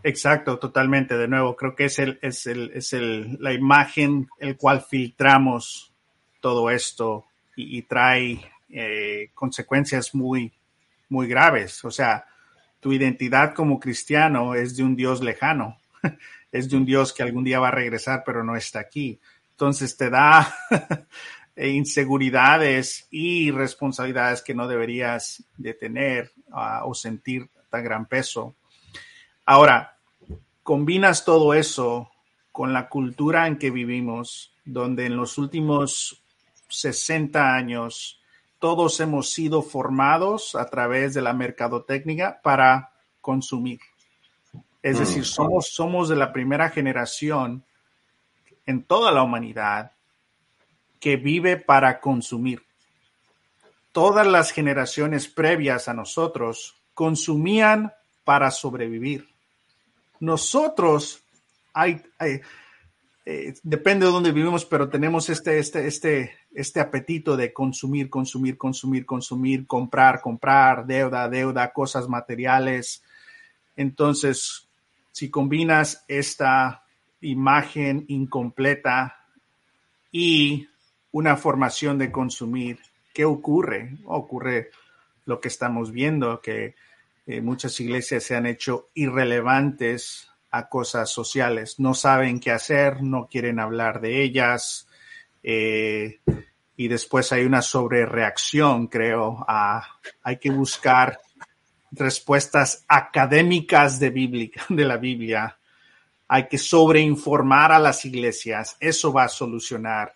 [0.03, 1.17] Exacto, totalmente.
[1.17, 5.93] De nuevo, creo que es el, es el, es el, la imagen el cual filtramos
[6.41, 10.51] todo esto y, y trae eh, consecuencias muy,
[11.07, 11.85] muy graves.
[11.85, 12.25] O sea,
[12.81, 15.77] tu identidad como cristiano es de un Dios lejano,
[16.51, 19.21] es de un Dios que algún día va a regresar, pero no está aquí.
[19.53, 20.53] Entonces te da
[21.55, 28.55] inseguridades y responsabilidades que no deberías de tener uh, o sentir tan gran peso.
[29.45, 29.97] Ahora,
[30.63, 32.09] combinas todo eso
[32.51, 36.23] con la cultura en que vivimos, donde en los últimos
[36.69, 38.19] 60 años
[38.59, 43.79] todos hemos sido formados a través de la mercadotecnia para consumir.
[44.81, 47.63] Es decir, somos, somos de la primera generación
[48.65, 49.91] en toda la humanidad
[50.99, 52.63] que vive para consumir.
[53.91, 57.91] Todas las generaciones previas a nosotros consumían
[58.23, 59.27] para sobrevivir.
[60.19, 61.21] Nosotros,
[61.73, 62.01] hay,
[63.25, 68.57] eh, depende de dónde vivimos, pero tenemos este, este, este, este apetito de consumir, consumir,
[68.57, 73.03] consumir, consumir, comprar, comprar, deuda, deuda, cosas materiales.
[73.75, 74.67] Entonces,
[75.11, 76.82] si combinas esta
[77.23, 79.25] imagen incompleta
[80.11, 80.67] y
[81.11, 82.79] una formación de consumir,
[83.13, 83.97] ¿qué ocurre?
[84.05, 84.69] Ocurre
[85.25, 86.75] lo que estamos viendo, que
[87.25, 93.27] eh, muchas iglesias se han hecho irrelevantes a cosas sociales, no saben qué hacer, no
[93.27, 94.87] quieren hablar de ellas,
[95.41, 96.19] eh,
[96.75, 99.83] y después hay una sobrereacción, creo, a,
[100.23, 101.19] hay que buscar
[101.91, 105.57] respuestas académicas de, bíblica, de la Biblia,
[106.27, 110.13] hay que sobreinformar a las iglesias, eso va a solucionar,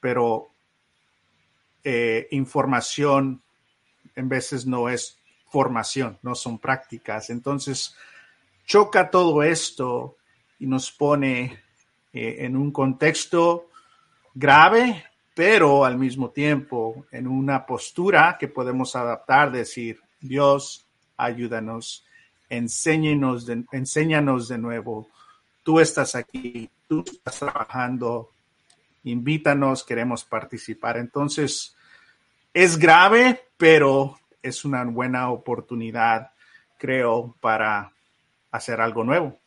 [0.00, 0.50] pero
[1.84, 3.42] eh, información
[4.14, 5.18] en veces no es
[5.50, 7.30] formación, no son prácticas.
[7.30, 7.94] Entonces,
[8.66, 10.16] choca todo esto
[10.58, 11.58] y nos pone
[12.12, 13.68] eh, en un contexto
[14.34, 20.86] grave, pero al mismo tiempo en una postura que podemos adaptar, decir, Dios,
[21.16, 22.04] ayúdanos,
[22.48, 25.08] enséñanos de, enséñanos de nuevo,
[25.62, 28.30] tú estás aquí, tú estás trabajando,
[29.04, 30.96] invítanos, queremos participar.
[30.96, 31.74] Entonces,
[32.52, 36.30] es grave, pero es una buena oportunidad,
[36.78, 37.92] creo, para
[38.50, 39.38] hacer algo nuevo.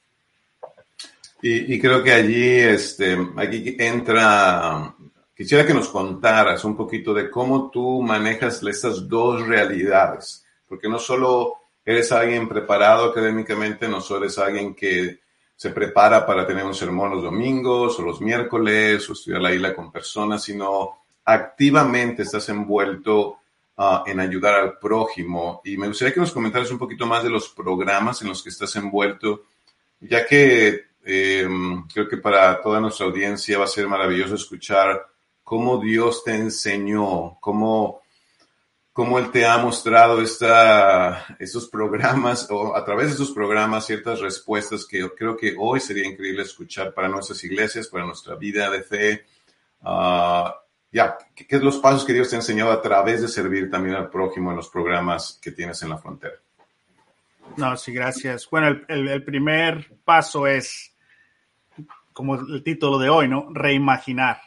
[1.46, 4.96] Y, creo que allí, este, aquí entra,
[5.36, 10.98] quisiera que nos contaras un poquito de cómo tú manejas estas dos realidades, porque no
[10.98, 15.20] solo eres alguien preparado académicamente, no solo eres alguien que
[15.64, 19.74] se prepara para tener un sermón los domingos o los miércoles o estudiar la isla
[19.74, 23.38] con personas, sino activamente estás envuelto
[23.78, 25.62] uh, en ayudar al prójimo.
[25.64, 28.50] Y me gustaría que nos comentaras un poquito más de los programas en los que
[28.50, 29.44] estás envuelto,
[30.02, 31.48] ya que eh,
[31.94, 35.08] creo que para toda nuestra audiencia va a ser maravilloso escuchar
[35.46, 38.02] cómo Dios te enseñó, cómo,
[38.94, 44.20] cómo Él te ha mostrado esta, estos programas o a través de estos programas ciertas
[44.22, 48.84] respuestas que creo que hoy sería increíble escuchar para nuestras iglesias, para nuestra vida de
[48.84, 49.26] fe.
[49.82, 50.50] Uh,
[50.92, 53.70] ya, ¿qué, ¿qué, es los pasos que Dios te ha enseñado a través de servir
[53.72, 56.36] también al prójimo en los programas que tienes en la frontera?
[57.58, 58.48] No, sí, gracias.
[58.50, 60.94] Bueno, el primer paso es
[62.14, 63.48] como el título de hoy, ¿no?
[63.52, 64.40] Reimaginar.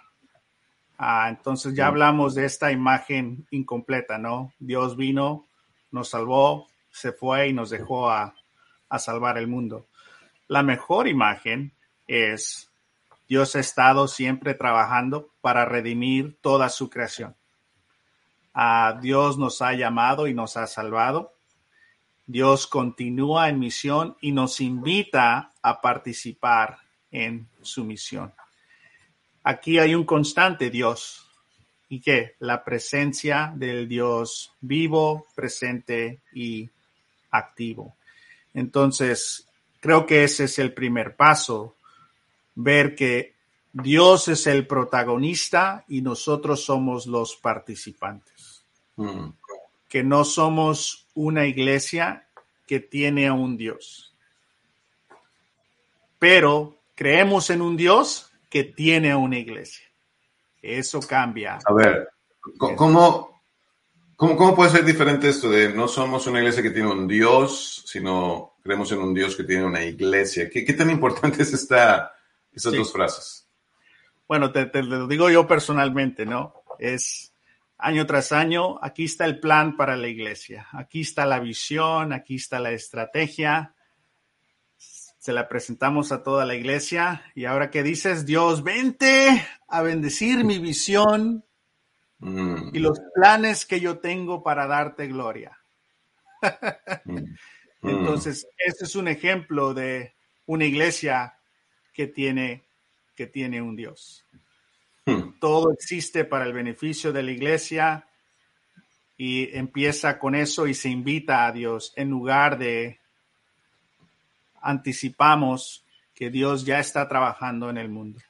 [0.99, 4.53] Ah, entonces ya hablamos de esta imagen incompleta, ¿no?
[4.59, 5.47] Dios vino,
[5.91, 8.35] nos salvó, se fue y nos dejó a,
[8.89, 9.87] a salvar el mundo.
[10.49, 11.73] La mejor imagen
[12.07, 12.71] es
[13.29, 17.35] Dios ha estado siempre trabajando para redimir toda su creación.
[18.55, 21.35] Ah, Dios nos ha llamado y nos ha salvado.
[22.27, 26.79] Dios continúa en misión y nos invita a participar
[27.11, 28.33] en su misión.
[29.49, 31.25] Aquí hay un constante Dios.
[31.89, 32.35] ¿Y qué?
[32.41, 36.69] La presencia del Dios vivo, presente y
[37.31, 37.95] activo.
[38.55, 39.47] Entonces,
[39.79, 41.77] creo que ese es el primer paso,
[42.57, 43.35] ver que
[43.73, 48.65] Dios es el protagonista y nosotros somos los participantes.
[48.97, 49.29] Mm.
[49.89, 52.27] Que no somos una iglesia
[52.67, 54.13] que tiene a un Dios.
[56.19, 59.87] Pero creemos en un Dios que tiene una iglesia.
[60.63, 61.59] Eso cambia.
[61.65, 62.09] A ver,
[62.59, 63.41] ¿cómo,
[64.17, 67.85] cómo, cómo puede ser diferente esto de no somos una iglesia que tiene un Dios,
[67.87, 70.51] sino creemos en un Dios que tiene una iglesia?
[70.51, 72.13] ¿Qué, qué tan importante es esta,
[72.53, 72.79] estas sí.
[72.79, 73.47] dos frases?
[74.29, 76.63] bueno, te, te lo digo yo personalmente, ¿no?
[76.79, 77.33] Es
[77.79, 82.37] año tras año, aquí está el plan para la iglesia, aquí está la visión, aquí
[82.37, 83.75] está la estrategia.
[85.27, 87.33] Se la presentamos a toda la iglesia.
[87.35, 91.45] Y ahora que dices, Dios, vente a bendecir mi visión
[92.19, 95.59] Mm, y los planes que yo tengo para darte gloria.
[97.05, 97.25] mm,
[97.83, 100.15] Entonces, este es un ejemplo de
[100.47, 101.39] una iglesia
[101.93, 102.65] que tiene,
[103.15, 104.25] que tiene un Dios.
[105.05, 108.09] mm, Todo existe para el beneficio de la iglesia
[109.17, 113.01] y empieza con eso y se invita a Dios en lugar de
[114.63, 118.21] anticipamos que Dios ya está trabajando en el mundo,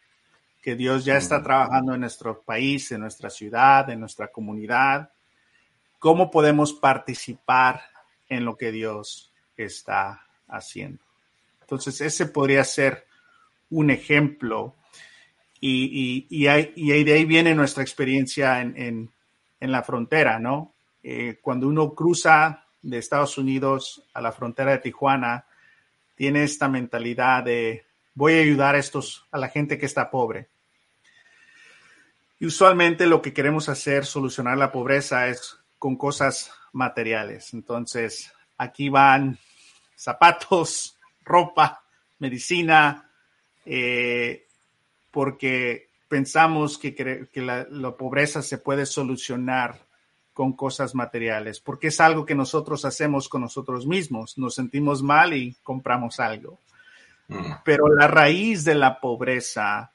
[0.63, 5.11] que Dios ya está trabajando en nuestro país, en nuestra ciudad, en nuestra comunidad.
[5.99, 7.83] ¿Cómo podemos participar
[8.29, 11.03] en lo que Dios está haciendo?
[11.61, 13.07] Entonces, ese podría ser
[13.71, 14.75] un ejemplo
[15.61, 16.45] y, y,
[17.05, 19.11] de ahí viene nuestra experiencia en, en-
[19.59, 20.75] en la frontera, ¿no?
[21.03, 25.47] Eh, cuando uno cruza de Estados Unidos a la frontera de Tijuana,
[26.17, 30.49] tiene esta mentalidad de voy a ayudar a estos, a la gente que está pobre.
[32.41, 37.55] Y usualmente lo que queremos hacer, solucionar la pobreza, es con cosas materiales.
[37.55, 39.39] Entonces, aquí van
[39.95, 41.85] zapatos, ropa,
[42.19, 43.11] medicina,
[43.65, 44.47] eh,
[45.11, 49.86] porque pensamos que, que la, la pobreza se puede solucionar
[50.37, 54.37] con cosas materiales, porque es algo que nosotros hacemos con nosotros mismos.
[54.37, 56.59] Nos sentimos mal y compramos algo.
[57.29, 59.93] mm, Pero la raíz de la pobreza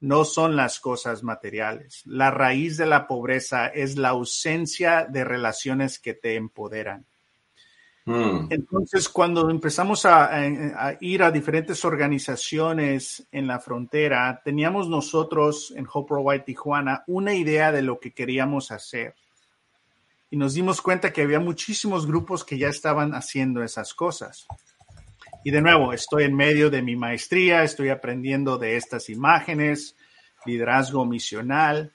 [0.00, 2.02] no son las cosas materiales.
[2.04, 7.06] La raíz de la pobreza es la ausencia de relaciones que te empoderan.
[8.04, 14.86] mm, Entonces, cuando empezamos a, a- a ir a diferentes organizaciones en la frontera, teníamos
[14.88, 19.14] nosotros en Hope White Tijuana una idea de lo que queríamos hacer.
[20.30, 24.46] Y nos dimos cuenta que había muchísimos grupos que ya estaban haciendo esas cosas.
[25.44, 29.96] Y de nuevo, estoy en medio de mi maestría, estoy aprendiendo de estas imágenes,
[30.44, 31.92] liderazgo misional.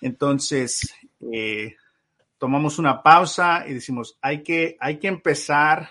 [0.00, 0.94] Entonces,
[1.32, 1.76] eh,
[2.38, 5.90] tomamos una pausa y decimos, hay que, hay que empezar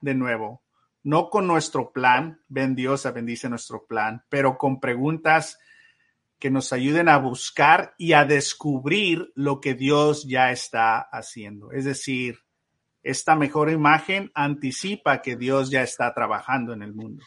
[0.00, 0.62] de nuevo,
[1.04, 5.58] no con nuestro plan, ven Dios bendice nuestro plan, pero con preguntas
[6.42, 11.70] que nos ayuden a buscar y a descubrir lo que Dios ya está haciendo.
[11.70, 12.40] Es decir,
[13.00, 17.24] esta mejor imagen anticipa que Dios ya está trabajando en el mundo.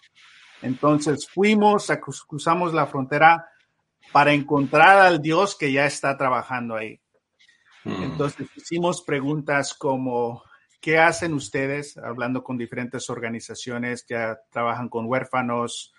[0.61, 3.47] Entonces fuimos, a- cruzamos la frontera
[4.11, 6.99] para encontrar al Dios que ya está trabajando ahí.
[7.85, 8.03] mm.
[8.03, 10.43] Entonces hicimos preguntas como,
[10.81, 11.95] ¿qué hacen ustedes?
[11.95, 15.93] Hablando con diferentes organizaciones que trabajan con huérfanos,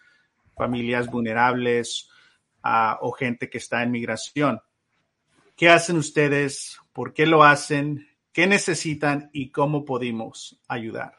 [0.55, 2.11] familias vulnerables
[2.63, 4.61] o gente que está en migración.
[5.57, 6.79] ¿Qué hacen ustedes?
[6.93, 8.09] ¿Por qué lo hacen?
[8.33, 11.19] ¿Qué necesitan y cómo podemos ayudar?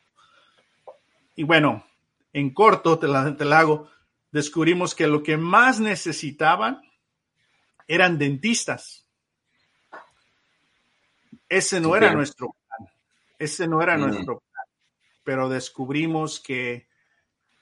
[1.36, 1.86] Y bueno,
[2.34, 3.90] en corto te la, te la hago,
[4.32, 6.82] descubrimos que lo que más necesitaban
[7.88, 9.08] eran dentistas.
[11.50, 12.18] Ese no era Bien.
[12.18, 12.90] nuestro plan.
[13.40, 14.66] Ese no era nuestro plan.
[15.24, 16.88] Pero descubrimos que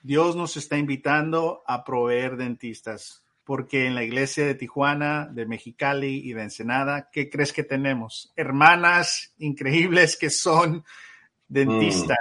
[0.02, 3.25] Dios nos está invitando a proveer dentistas.
[3.46, 8.34] Porque en la iglesia de Tijuana, de Mexicali y de Ensenada, ¿qué crees que tenemos?
[8.36, 10.84] Hermanas increíbles que son
[11.48, 12.18] dentistas.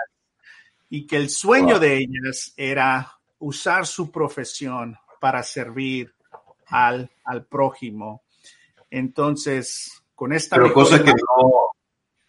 [0.91, 1.79] Y que el sueño Wow.
[1.81, 6.15] de ellas era usar su profesión para servir
[6.67, 8.23] al, al prójimo.
[8.91, 11.71] Entonces, con esta Pero cosa que no,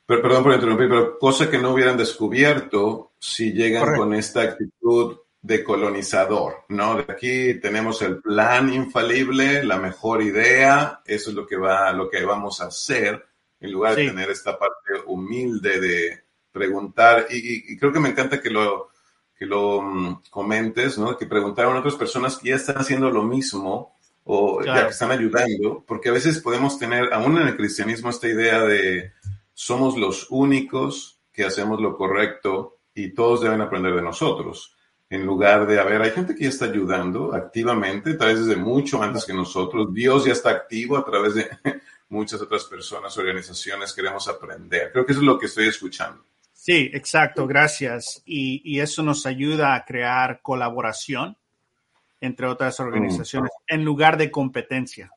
[0.05, 4.01] per- perdón por interrumpir, pero cosa que no hubieran descubierto si llegan Correcto.
[4.03, 6.95] con esta actitud de colonizador, ¿no?
[6.95, 12.09] De aquí tenemos el plan infalible, la mejor idea, eso es lo que va, lo
[12.09, 13.23] que vamos a hacer,
[13.59, 18.49] en lugar de tener esta parte humilde de preguntar, y, creo que me encanta que
[18.49, 18.89] lo,
[19.37, 21.15] que lo mm, comentes, ¿no?
[21.15, 25.11] Que preguntaron a otras personas que ya están haciendo lo mismo o ya que están
[25.11, 29.11] ayudando, porque a veces podemos tener, aún en el cristianismo, esta idea de
[29.53, 34.75] somos los únicos que hacemos lo correcto y todos deben aprender de nosotros.
[35.09, 38.59] En lugar de, a ver, hay gente que ya está ayudando activamente, tal vez desde
[38.59, 39.93] mucho antes que nosotros.
[39.93, 41.47] Dios ya está activo a través de
[42.09, 44.91] muchas otras personas, organizaciones, queremos aprender.
[44.91, 46.23] Creo que eso es lo que estoy escuchando.
[46.51, 48.23] Sí, exacto, gracias.
[48.25, 51.37] Y, y eso nos ayuda a crear colaboración
[52.21, 55.11] entre otras organizaciones en lugar de competencia.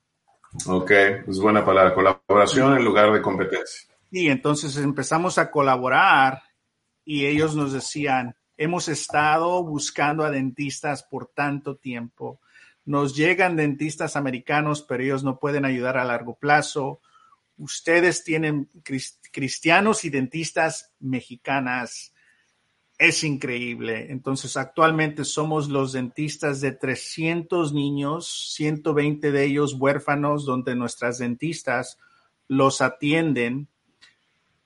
[0.66, 0.91] Ok,
[1.26, 1.95] es buena palabra.
[1.95, 3.89] Colaboración en lugar de competencia.
[4.11, 6.43] Y entonces empezamos a colaborar
[7.05, 12.40] y ellos nos decían, hemos estado buscando a dentistas por tanto tiempo,
[12.84, 17.02] Nos llegan dentistas americanos, pero ellos no pueden ayudar a largo plazo.
[17.59, 18.70] Ustedes tienen
[19.30, 22.14] cristianos y dentistas mexicanas.
[22.96, 24.11] Es increíble.
[24.11, 31.98] Entonces, actualmente somos los dentistas de 300 niños, 120 de ellos huérfanos, donde nuestras dentistas
[32.46, 33.68] los atienden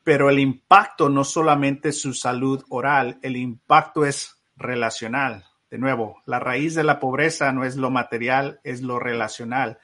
[0.05, 5.45] pero el impacto no solamente es su salud oral, el impacto es relacional.
[5.71, 9.79] De nuevo, la raíz de la pobreza no es lo material, es lo relacional.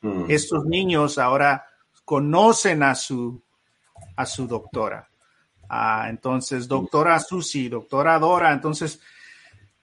[0.00, 0.26] Mm.
[0.28, 1.66] Estos niños ahora
[2.04, 3.42] conocen a su,
[4.16, 5.08] a su doctora.
[5.68, 9.00] Ah, entonces, doctora Susi, doctora Dora, entonces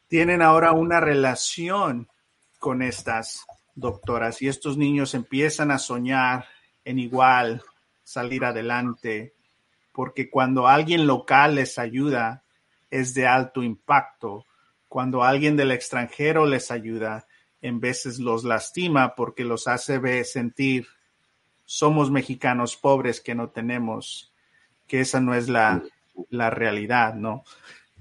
[0.08, 2.08] tienen ahora una relación
[2.60, 6.46] con estas doctoras y estos niños empiezan a soñar
[6.86, 7.64] en igual,
[8.04, 9.34] salir adelante,
[9.92, 12.44] porque cuando alguien local les ayuda,
[12.90, 14.46] es de alto impacto.
[14.88, 17.28] Cuando alguien del extranjero les ayuda,
[17.62, 20.88] en veces los lastima porque los hace sentir
[21.66, 24.34] somos mexicanos pobres que no tenemos,
[24.88, 25.82] que esa no es la,
[26.30, 27.46] la realidad, ¿no?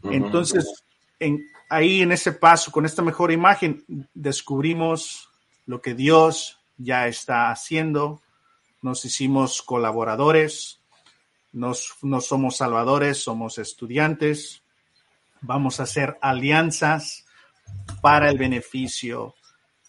[0.02, 0.82] Entonces,
[1.20, 5.30] en, ahí en ese paso, con esta mejor imagen, descubrimos
[5.66, 8.20] lo que Dios ya está haciendo,
[8.82, 10.79] nos hicimos colaboradores,
[11.52, 14.62] nos, no somos salvadores, somos estudiantes.
[15.40, 17.24] Vamos a hacer alianzas
[18.00, 19.34] para el beneficio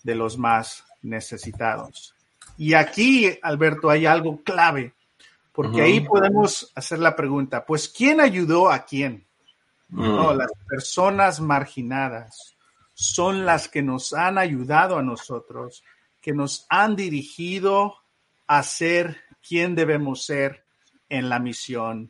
[0.04, 2.16] de los más necesitados.
[2.58, 4.94] Y aquí, Alberto, hay algo clave,
[5.52, 9.26] porque ahí podemos hacer la pregunta, pues, ¿quién ayudó a quién?
[9.90, 12.56] No, las personas marginadas
[12.94, 15.84] son las que nos han ayudado a nosotros,
[16.22, 17.96] que nos han dirigido
[18.48, 20.64] a ser quien debemos ser
[21.12, 22.10] en la misión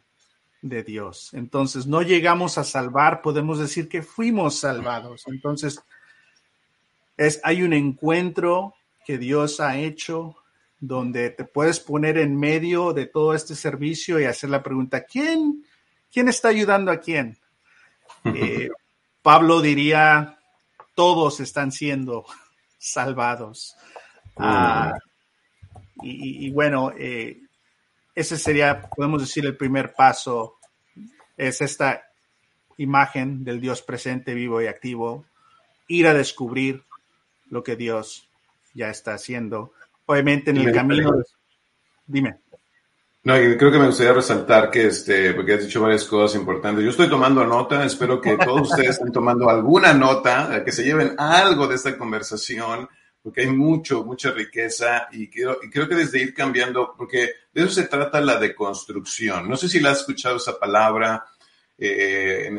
[0.61, 1.33] de Dios.
[1.33, 5.23] Entonces, no llegamos a salvar, podemos decir que fuimos salvados.
[5.27, 5.81] Entonces,
[7.17, 10.35] es, hay un encuentro que Dios ha hecho
[10.79, 15.65] donde te puedes poner en medio de todo este servicio y hacer la pregunta, ¿quién,
[16.13, 17.37] quién está ayudando a quién?
[18.23, 18.69] Eh,
[19.23, 20.37] Pablo diría,
[20.93, 22.23] todos están siendo
[22.77, 23.75] salvados.
[24.37, 24.93] Ah,
[26.03, 27.41] y, y, bueno, eh,
[28.16, 30.57] ese sería, podemos decir, el primer paso,
[31.38, 32.03] es esta
[32.78, 35.26] imagen del Dios presente, vivo y activo,
[35.88, 36.84] ir a descubrir
[37.49, 38.30] lo que Dios
[38.74, 39.74] ya está haciendo.
[40.05, 41.12] Obviamente en el camino,
[42.05, 42.39] dime.
[43.24, 46.84] No, y creo que me gustaría resaltar que, este, porque has dicho varias cosas importantes.
[46.84, 51.14] Yo estoy tomando nota, espero que todos ustedes estén tomando alguna nota, que se lleven
[51.20, 52.89] algo de esta conversación
[53.24, 57.63] porque hay mucho, mucha riqueza y creo, y creo que desde ir cambiando, porque de
[57.63, 59.47] eso se trata la deconstrucción.
[59.47, 61.26] No sé si la has escuchado esa palabra,
[61.78, 62.49] eh,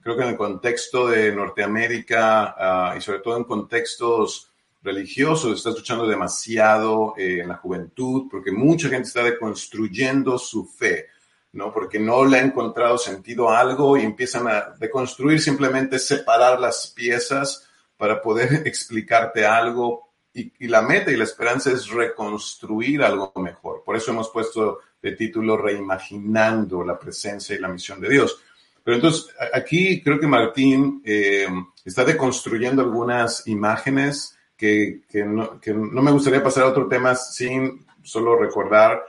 [0.00, 5.70] creo que en el contexto de Norteamérica uh, y sobre todo en contextos religiosos, está
[5.70, 11.06] escuchando demasiado eh, en la juventud, porque mucha gente está deconstruyendo su fe.
[11.52, 11.72] ¿no?
[11.72, 16.92] Porque no le ha encontrado sentido a algo y empiezan a deconstruir, simplemente separar las
[16.96, 17.68] piezas
[18.02, 23.84] para poder explicarte algo y, la meta y la esperanza es reconstruir algo mejor.
[23.84, 28.42] Por eso hemos puesto de título Reimaginando la presencia y la misión de Dios.
[28.82, 31.46] Pero entonces aquí creo que Martín eh,
[31.84, 38.36] está deconstruyendo algunas imágenes que, que, no, me gustaría pasar a otro tema sin solo
[38.36, 39.00] recordar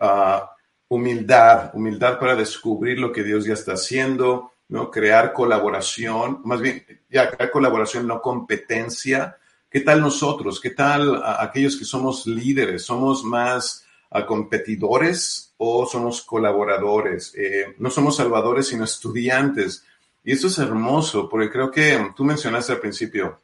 [0.00, 0.40] uh,
[0.88, 4.90] humildad, humildad para descubrir lo que Dios ya está haciendo, ¿no?
[4.90, 9.36] Crear colaboración, más bien, ya crear colaboración, no competencia.
[9.70, 10.60] ¿Qué tal nosotros?
[10.60, 12.84] ¿Qué tal aquellos que somos líderes?
[12.84, 13.84] ¿Somos más
[14.26, 17.34] competidores o somos colaboradores?
[17.36, 19.84] Eh, no somos salvadores, sino estudiantes.
[20.24, 23.40] Y esto es hermoso, porque creo que tú mencionaste al principio,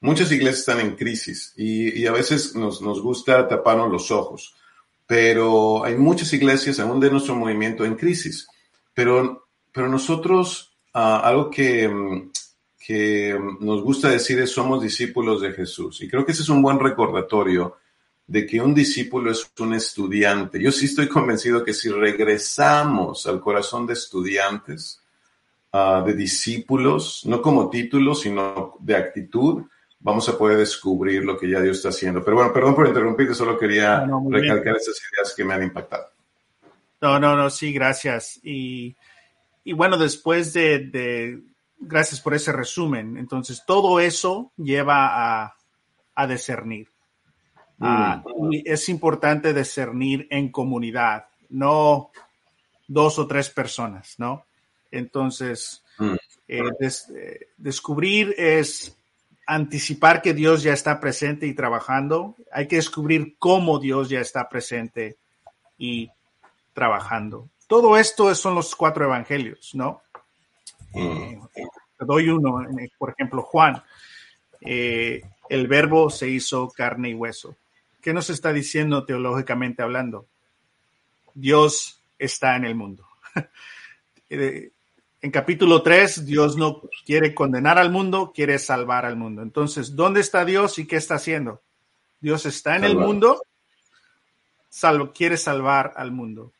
[0.00, 4.54] muchas iglesias están en crisis y, y a veces nos, nos gusta taparnos los ojos,
[5.06, 8.46] pero hay muchas iglesias, aún de nuestro movimiento, en crisis.
[8.94, 9.39] Pero
[9.72, 12.30] pero nosotros, uh, algo que, mm,
[12.78, 16.00] que nos gusta decir es somos discípulos de Jesús.
[16.02, 17.76] Y creo que ese es un buen recordatorio
[18.26, 20.60] de que un discípulo es un estudiante.
[20.60, 25.02] Yo sí estoy convencido que si regresamos al corazón de estudiantes,
[25.72, 29.64] uh, de discípulos, no como título, sino de actitud,
[30.00, 32.24] vamos a poder descubrir lo que ya Dios está haciendo.
[32.24, 35.62] Pero bueno, perdón por interrumpirte, solo quería no, no, recalcar esas ideas que me han
[35.62, 36.06] impactado.
[37.00, 38.40] No, no, no, sí, gracias.
[38.42, 38.96] Y
[39.70, 41.40] y bueno, después de,
[41.78, 43.16] gracias por ese resumen.
[43.16, 45.54] Entonces, todo eso lleva a,
[46.16, 46.88] a discernir.
[47.78, 52.10] Ah, y es importante discernir en comunidad, no
[52.88, 54.44] dos o tres personas, ¿no?
[54.90, 56.14] Entonces, mm.
[56.48, 58.98] eh, eh, descubrir es
[59.46, 64.48] anticipar que Dios ya está presente y trabajando, hay que descubrir cómo Dios ya está
[64.48, 65.16] presente
[65.78, 66.10] y
[66.72, 67.48] trabajando.
[67.70, 70.02] Todo esto son los cuatro evangelios, ¿no?
[70.92, 71.38] Eh,
[71.96, 73.80] te doy uno, eh, por ejemplo, Juan.
[74.60, 77.54] Eh, el verbo se hizo carne y hueso.
[78.02, 80.26] ¿Qué nos está diciendo teológicamente hablando?
[81.32, 83.06] Dios está en el mundo.
[84.32, 84.70] Eh,
[85.22, 89.42] en capítulo 3, Dios no quiere condenar al mundo, quiere salvar al mundo.
[89.42, 91.62] Entonces, ¿dónde está Dios y qué está haciendo?
[92.20, 93.42] Dios está en el mundo,
[94.68, 96.52] salvo, quiere salvar al mundo.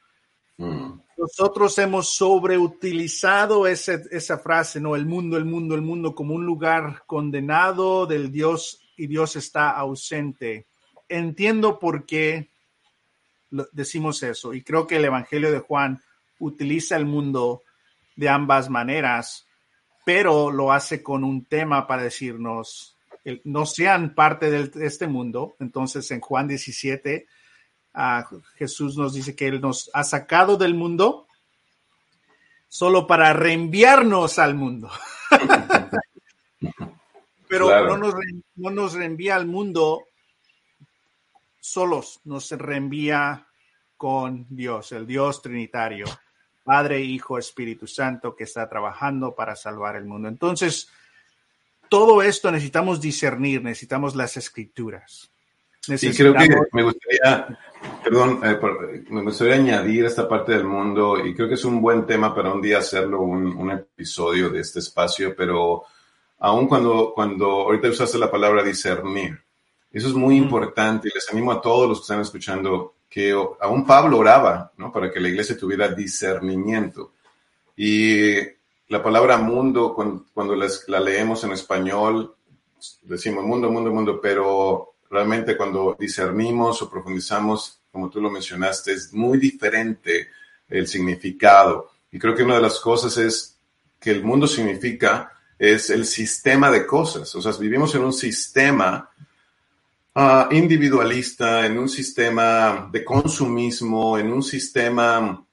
[1.17, 4.97] Nosotros hemos sobreutilizado esa frase, ¿no?
[4.97, 9.71] El mundo, el mundo, el mundo, como un lugar condenado del Dios y Dios está
[9.71, 10.67] ausente.
[11.09, 12.51] Entiendo por qué
[13.73, 16.01] decimos eso y creo que el Evangelio de Juan
[16.39, 17.63] utiliza el mundo
[18.17, 19.47] de ambas maneras,
[20.05, 25.57] pero lo hace con un tema para decirnos, el- no sean parte de este mundo.
[25.59, 27.27] Entonces en Juan 17
[28.57, 31.26] Jesús nos dice que Él nos ha sacado del mundo
[32.68, 34.91] solo para reenviarnos al mundo.
[37.49, 37.88] Pero Claro.
[37.88, 40.05] no, nos, re- no nos reenvía al mundo
[41.59, 43.47] solos, nos reenvía
[43.97, 46.07] con Dios, el Dios Trinitario,
[46.64, 50.28] Padre, Hijo, Espíritu Santo, que está trabajando para salvar el mundo.
[50.28, 50.88] Entonces,
[51.88, 55.30] todo esto necesitamos discernir, necesitamos las escrituras.
[55.80, 57.59] Sí, creo que Necesitamos- me gustaría,
[58.03, 61.81] perdón, eh, por- me gustaría añadir esta parte del mundo y creo que es un
[61.81, 65.83] buen tema para un día hacerlo, un, un episodio de este espacio, pero
[66.39, 69.39] aún cuando, cuando ahorita usaste la palabra discernir,
[69.93, 70.45] eso es muy Mm.
[70.45, 74.93] importante y les animo a todos los que están escuchando que aún Pablo oraba, ¿no?
[74.93, 77.12] Para que la iglesia tuviera discernimiento.
[77.76, 78.35] Y
[78.89, 82.35] la palabra mundo, cuando, cuando la leemos en español,
[83.03, 89.13] decimos mundo, mundo, mundo, pero realmente cuando discernimos o profundizamos, como tú lo mencionaste, es
[89.13, 90.29] muy diferente
[90.69, 91.91] el significado.
[92.13, 93.57] Y creo que una de las cosas es
[93.99, 97.35] que el mundo significa es el sistema de cosas.
[97.35, 99.11] O sea, vivimos en un sistema
[100.15, 105.45] ah, individualista, en un sistema de consumismo, en un sistema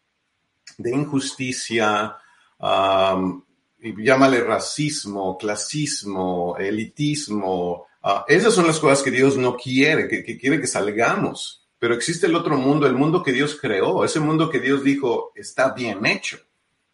[0.77, 2.15] de injusticia,
[2.59, 3.43] am,
[3.79, 7.87] y llámale racismo, clasismo, elitismo.
[8.07, 11.67] Ah, esas son las cosas que Dios no quiere, que, quiere que salgamos.
[11.77, 15.31] Pero existe el otro mundo, el mundo que Dios creó, ese mundo que Dios dijo
[15.35, 16.39] está bien hecho,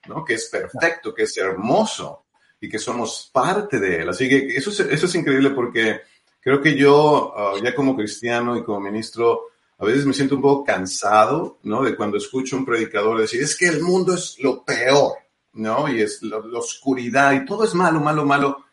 [0.07, 0.25] ¿no?
[0.25, 2.25] que es perfecto, que es hermoso
[2.59, 4.09] y que somos parte de él.
[4.09, 6.01] Así que eso es, increíble porque
[6.41, 10.41] creo que yo, ah, ya como cristiano y como ministro, a veces me siento un
[10.41, 11.83] poco cansado, ¿no?
[11.83, 15.13] De cuando escucho a un predicador decir, es que el mundo es lo peor,
[15.53, 15.93] ¿no?
[15.93, 18.65] Y es la oscuridad y todo es malo, malo, malo.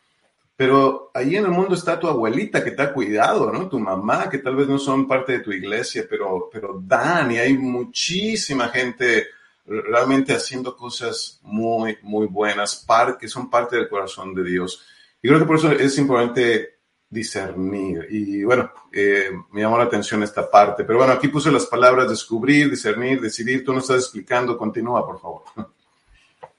[0.55, 3.67] Pero ahí en el mundo está tu abuelita que te ha cuidado, ¿no?
[3.67, 7.39] Tu mamá, que tal vez no son parte de tu iglesia, pero, pero dan y
[7.39, 9.27] hay muchísima gente
[9.65, 14.85] realmente haciendo cosas muy, muy buenas, par, que son parte del corazón de Dios.
[15.21, 16.81] Y creo que por eso es importante
[17.11, 18.07] discernir.
[18.09, 20.83] Y bueno, eh, me llamó la atención esta parte.
[20.83, 23.63] Pero bueno, aquí puse las palabras descubrir, discernir, decidir.
[23.63, 24.57] Tú no estás explicando.
[24.57, 25.43] Continúa, por favor.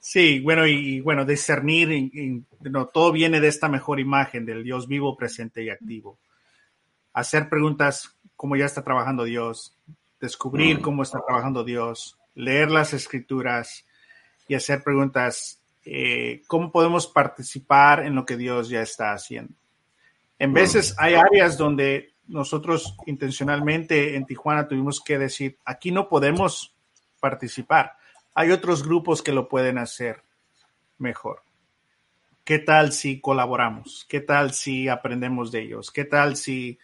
[0.05, 4.45] Sí, bueno, y, y bueno, discernir, y- y, no, todo viene de esta mejor imagen
[4.45, 6.19] del Dios vivo, presente y activo.
[7.13, 9.77] Hacer preguntas, cómo ya está trabajando Dios,
[10.19, 10.81] descubrir Mm.
[10.81, 13.85] cómo está trabajando Dios, leer las escrituras
[14.49, 19.53] y hacer preguntas, eh, cómo podemos participar en lo que Dios ya está haciendo.
[20.37, 26.73] En veces hay áreas donde nosotros intencionalmente en Tijuana tuvimos que decir, aquí no podemos
[27.21, 27.93] participar.
[28.33, 30.23] Hay otros grupos que lo pueden hacer
[30.97, 31.43] mejor.
[32.43, 34.05] ¿Qué tal si colaboramos?
[34.09, 35.91] ¿Qué tal si aprendemos de ellos?
[35.91, 36.77] ¿Qué tal si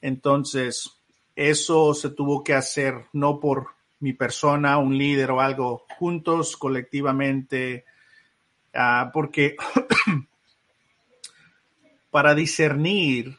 [0.00, 1.00] entonces
[1.34, 7.84] eso se tuvo que hacer no por mi persona, un líder o algo, juntos, colectivamente,
[8.74, 9.56] ah, porque
[12.10, 13.36] para discernir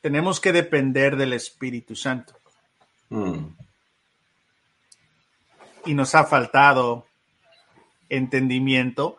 [0.00, 2.34] tenemos que depender del Espíritu Santo.
[3.08, 3.46] Mm,
[5.86, 7.06] y nos ha faltado
[8.08, 9.16] entendimiento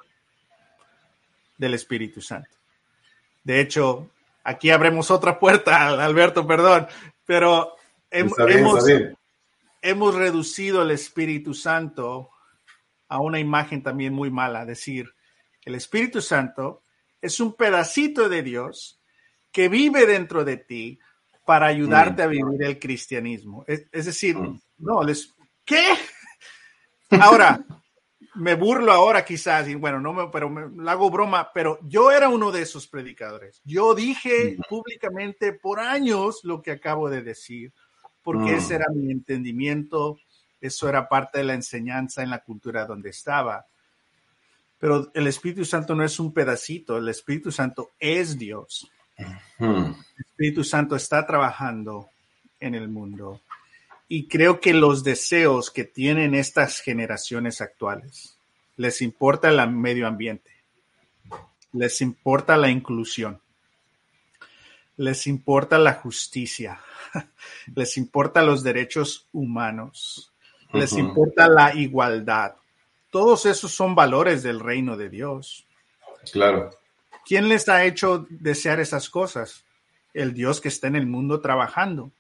[1.58, 2.50] del Espíritu Santo.
[3.44, 4.10] De hecho,
[4.44, 6.88] aquí abremos otra puerta, Alberto, perdón,
[7.26, 7.76] pero
[8.12, 8.86] hem- bien, hemos,
[9.82, 12.30] hemos reducido el Espíritu Santo
[13.08, 15.14] a una imagen también muy mala, decir,
[15.64, 16.84] el Espíritu Santo
[17.22, 19.00] es un pedacito de Dios
[19.52, 21.00] que vive dentro de ti
[21.46, 23.64] para ayudarte a vivir el cristianismo.
[23.68, 24.60] Es, es decir, Mm.
[24.80, 25.84] no, les, ¿qué?
[27.12, 27.64] Ahora,
[28.36, 32.30] me burlo ahora quizás, y bueno, no me, pero me hago broma, pero yo era
[32.30, 33.62] uno de esos predicadores.
[33.64, 37.72] Yo dije públicamente por años lo que acabo de decir,
[38.22, 38.56] porque Mm.
[38.56, 40.20] ese era mi entendimiento,
[40.60, 43.66] eso era parte de la enseñanza en la cultura donde estaba.
[44.80, 48.90] Pero el Espíritu Santo no es un pedacito, el Espíritu Santo es Dios.
[49.58, 49.94] Hmm.
[50.18, 52.10] El Espíritu Santo está trabajando
[52.60, 53.42] en el mundo.
[54.08, 58.38] Y creo que los deseos que tienen estas generaciones actuales,
[58.78, 60.52] les importa el medio ambiente,
[61.74, 63.42] les importa la inclusión,
[64.98, 66.80] les importa la justicia,
[67.76, 70.32] les importa los derechos humanos,
[70.72, 72.56] les importa la igualdad.
[73.10, 75.66] Todos esos son valores del reino de Dios.
[76.32, 76.70] Claro.
[77.26, 79.64] ¿Quién les ha hecho desear esas cosas?
[80.14, 82.12] El Dios que está en el mundo trabajando.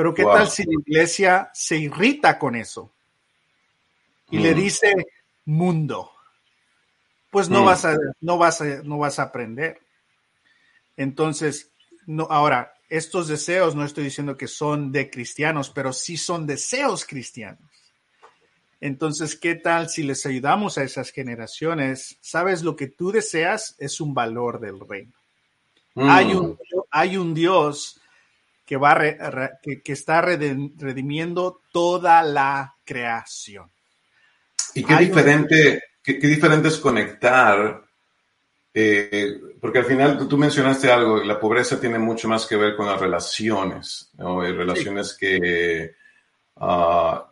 [0.00, 0.32] Pero ¿qué Wow.
[0.32, 2.90] tal si la iglesia se irrita con eso?
[4.30, 4.56] Y le Mm.
[4.56, 4.94] dice
[5.44, 6.10] mundo.
[7.28, 7.64] Pues no Mm.
[7.66, 9.78] vas a, no vas a, no vas a aprender.
[10.96, 11.70] Entonces,
[12.06, 17.04] no, ahora, estos deseos no estoy diciendo que son de cristianos, pero sí son deseos
[17.04, 17.70] cristianos.
[18.80, 22.16] Entonces, ¿qué tal si les ayudamos a esas generaciones?
[22.22, 25.12] Sabes, lo que tú deseas es un valor del reino.
[25.94, 26.08] Hmm.
[26.08, 26.58] Hay, un,
[26.90, 27.99] hay un Dios
[28.70, 33.68] que, va re- re- que, que está redimiendo toda la creación.
[34.76, 37.82] Y qué Hay un- diferente, qué, qué diferente es conectar,
[38.72, 42.86] eh, porque al final tú, mencionaste algo, la pobreza tiene mucho más que ver con
[42.86, 44.42] las relaciones, ¿no?
[44.42, 45.96] Hay relaciones que,
[46.58, 47.28] ah,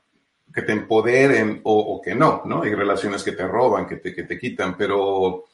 [0.53, 2.63] que te empoderen o, o que no, ¿no?
[2.65, 5.45] Hay relaciones que te roban, que te, que te quitan, pero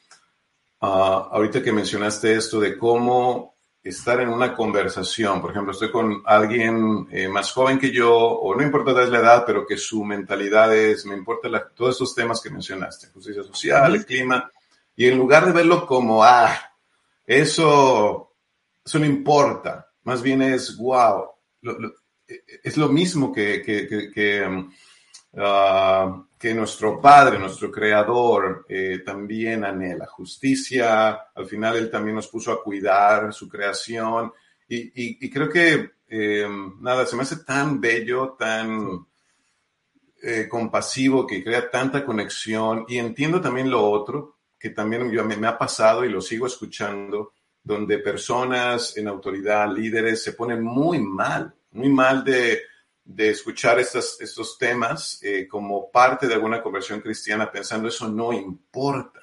[0.80, 3.53] ah, ahorita que mencionaste esto de cómo
[3.84, 8.54] estar en una conversación, por ejemplo, estoy con alguien eh, más joven que yo, o
[8.56, 12.40] no importa la edad, pero que su mentalidad es, me importa la- todos esos temas
[12.40, 14.50] que mencionaste, justicia social, el clima,
[14.96, 16.56] y en lugar de verlo como, ah,
[17.26, 18.32] eso,
[18.84, 21.26] eso no importa, más bien es, wow,
[21.62, 21.94] lo- lo-
[22.26, 24.72] es lo mismo que, que, que, que, um,
[25.36, 31.28] ah, que nuestro Padre, nuestro Creador, eh, también anhela justicia.
[31.34, 34.30] Al final Él también nos puso a cuidar su creación.
[34.68, 36.46] Y, creo que, eh,
[36.80, 39.06] nada, se me hace tan bello, tan
[40.22, 42.84] eh, compasivo, que crea tanta conexión.
[42.88, 46.46] Y entiendo también lo otro, que también yo, me, me ha pasado y lo sigo
[46.46, 47.32] escuchando,
[47.62, 52.60] donde personas en autoridad, líderes, se ponen muy mal, muy mal de,
[53.04, 58.32] de escuchar estas, estos temas eh, como parte de alguna conversión cristiana, pensando eso no
[58.32, 59.20] importa.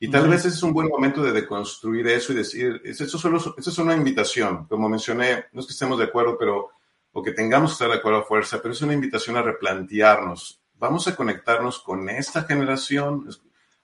[0.00, 3.18] Y tal vez ese es un buen momento de deconstruir eso y decir, es- eso,
[3.18, 6.70] solo, eso es una invitación, como mencioné, no es que estemos de acuerdo, pero
[7.12, 10.60] o que tengamos que estar de acuerdo a fuerza, pero es una invitación a replantearnos.
[10.78, 13.28] Vamos a conectarnos con esta generación,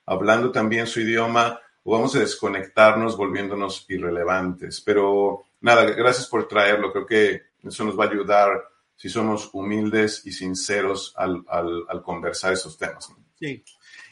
[0.07, 4.81] hablando también su idioma, o vamos a desconectarnos volviéndonos irrelevantes.
[4.81, 6.93] Pero nada, gracias por traerlo.
[6.93, 8.51] Creo que eso nos va a ayudar
[8.97, 13.11] si somos humildes y sinceros al, al- al conversar esos temas.
[13.11, 13.17] ¿no?
[13.39, 13.65] Sí.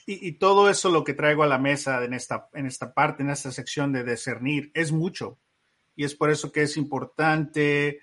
[0.07, 3.23] Y, y todo eso lo que traigo a la mesa en esta, en esta parte,
[3.23, 5.39] en esta sección de discernir, es mucho.
[5.95, 8.01] Y es por eso que es importante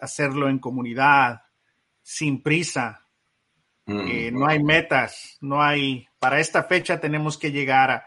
[0.00, 1.42] hacerlo en comunidad,
[2.02, 3.06] sin prisa.
[3.86, 4.00] Mm.
[4.08, 8.06] Eh, no hay metas, no hay, para esta fecha tenemos que llegar a,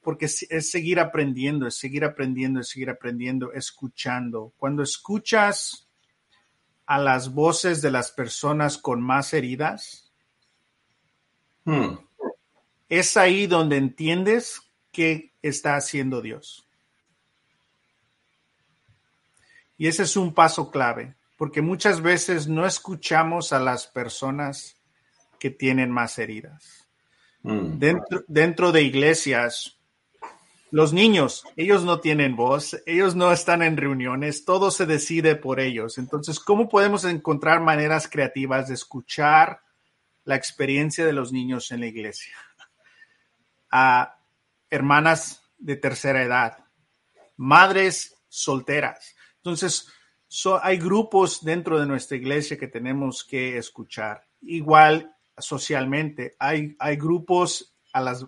[0.00, 4.52] porque es, es seguir aprendiendo, es seguir aprendiendo, es seguir aprendiendo, escuchando.
[4.56, 5.85] Cuando escuchas
[6.86, 10.06] a las voces de las personas con más heridas,
[11.66, 11.98] Mm.
[12.88, 14.62] es ahí donde entiendes
[14.92, 16.66] qué está haciendo Dios.
[19.76, 24.76] Y ese es un paso clave, porque muchas veces no escuchamos a las personas
[25.40, 26.88] que tienen más heridas.
[27.42, 27.78] Mm.
[27.78, 29.75] Dentro, dentro de iglesias,
[30.70, 35.60] los niños, ellos no tienen voz, ellos no están en reuniones, todo se decide por
[35.60, 35.96] ellos.
[35.98, 39.60] Entonces, ¿cómo podemos encontrar maneras creativas de escuchar
[40.24, 42.34] la experiencia de los niños en la iglesia?
[43.70, 44.18] A
[44.70, 46.58] hermanas de tercera edad,
[47.36, 49.14] madres solteras.
[49.36, 49.88] Entonces,
[50.26, 54.26] so- hay grupos dentro de nuestra iglesia que tenemos que escuchar.
[54.42, 58.26] Igual socialmente, hay, hay grupos a las eh,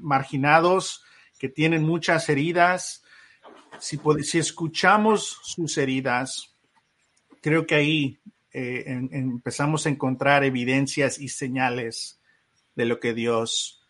[0.00, 1.04] marginados
[1.38, 3.02] que tienen muchas heridas.
[3.78, 6.54] Si, si escuchamos sus heridas,
[7.42, 8.18] creo que ahí
[8.52, 12.20] eh, en- empezamos a encontrar evidencias y señales
[12.74, 13.82] de lo que Dios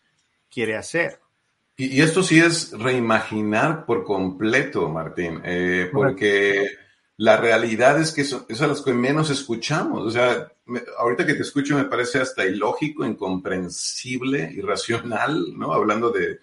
[0.49, 1.19] quiere hacer.
[1.77, 6.67] Y, y esto sí es reimaginar por completo, Martín, eh, porque
[7.17, 10.03] la realidad es que eso, es a las que menos escuchamos.
[10.05, 15.71] O sea, me- ahorita que te escucho me parece hasta ilógico, incomprensible, irracional, ¿no?
[15.73, 16.39] Hablando de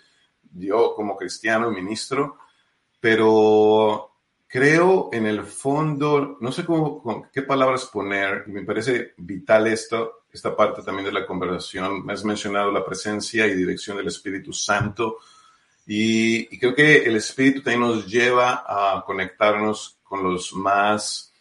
[0.55, 2.39] yo como cristiano, ministro,
[3.01, 4.13] pero
[4.47, 10.25] creo en el fondo, no sé con qué palabras poner, y me parece vital esto,
[10.33, 12.05] esta parte también de la conversación.
[12.05, 15.19] Me has mencionado la presencia y dirección del Espíritu Santo.
[15.87, 21.33] Y, y creo que el Espíritu también nos lleva a conectarnos con los más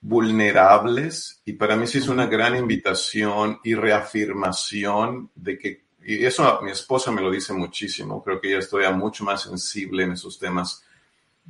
[0.00, 6.60] vulnerables y para mí sí es una gran invitación y reafirmación de que, y eso
[6.62, 10.38] mi esposa me lo dice muchísimo, creo que ella estoy mucho más sensible en esos
[10.38, 10.82] temas,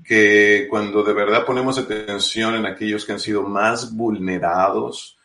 [0.05, 5.17] que cuando de verdad ponemos atención en aquellos que han sido más vulnerados,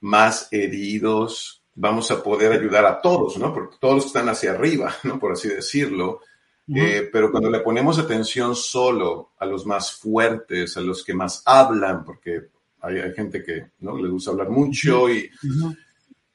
[0.00, 3.54] más heridos, vamos a poder ayudar a todos, ¿no?
[3.54, 5.18] Porque todos están hacia arriba, ¿no?
[5.18, 6.20] Por así decirlo.
[6.68, 11.42] Eh, pero cuando le ponemos atención solo a los más fuertes, a los que más
[11.46, 12.48] hablan, porque
[12.82, 15.30] hay, hay gente que no le gusta hablar mucho y,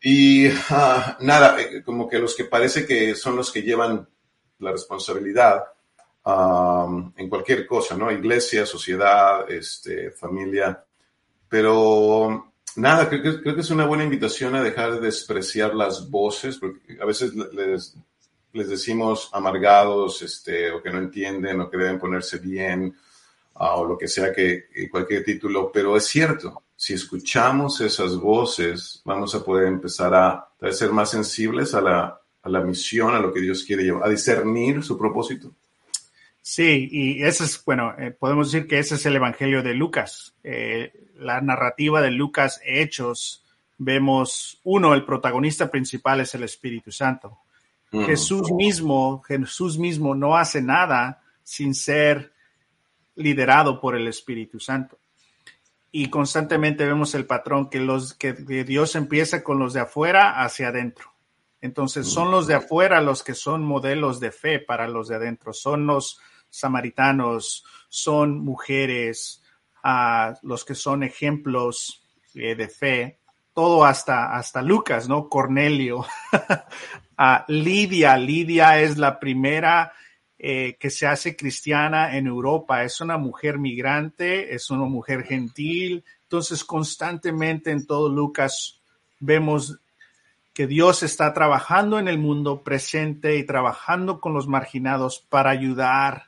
[0.01, 4.07] y ah, nada, eh, como que los que parece que son los que llevan
[4.59, 5.65] la responsabilidad
[6.25, 8.11] um, en cualquier cosa, ¿no?
[8.11, 10.83] Iglesia, sociedad, este, familia.
[11.49, 16.09] Pero nada, creo que, creo que es una buena invitación a dejar de despreciar las
[16.09, 17.95] voces, porque a veces les,
[18.53, 22.95] les decimos amargados, este, o que no entienden, o que deben ponerse bien,
[23.59, 29.01] uh, o lo que sea que, cualquier título, pero es cierto, si escuchamos esas voces,
[29.05, 33.19] vamos a poder empezar a, a ser más sensibles a la, a la misión, a
[33.19, 35.53] lo que Dios quiere llevar, a discernir su propósito.
[36.41, 40.33] Sí, y ese es, bueno, eh, podemos decir que ese es el Evangelio de Lucas.
[40.43, 43.43] Eh, la narrativa de Lucas Hechos,
[43.77, 47.37] vemos, uno, el protagonista principal es el Espíritu Santo.
[47.91, 48.05] Mm.
[48.05, 52.33] Jesús mismo, Jesús mismo no hace nada sin ser
[53.19, 54.97] liderado por el Espíritu Santo.
[55.91, 60.41] Y constantemente vemos el patrón que, los, que, que Dios empieza con los de afuera
[60.43, 61.13] hacia adentro.
[61.61, 65.51] Entonces son los de afuera los que son modelos de fe para los de adentro.
[65.51, 69.43] Son los samaritanos, son mujeres,
[69.83, 72.03] uh, los que son ejemplos
[72.33, 73.19] eh, de fe.
[73.53, 75.27] Todo hasta, hasta Lucas, ¿no?
[75.27, 75.99] Cornelio.
[76.31, 78.15] uh, Lidia.
[78.15, 79.91] Lidia es la primera
[80.41, 82.85] eh, que se hace cristiana en Europa.
[82.85, 86.05] Es una mujer migrante, es una mujer gentil.
[86.23, 88.79] Entonces constantemente en todo Lucas
[89.19, 89.77] vemos
[90.53, 96.27] que Dios está trabajando en el mundo presente y trabajando con los marginados para ayudar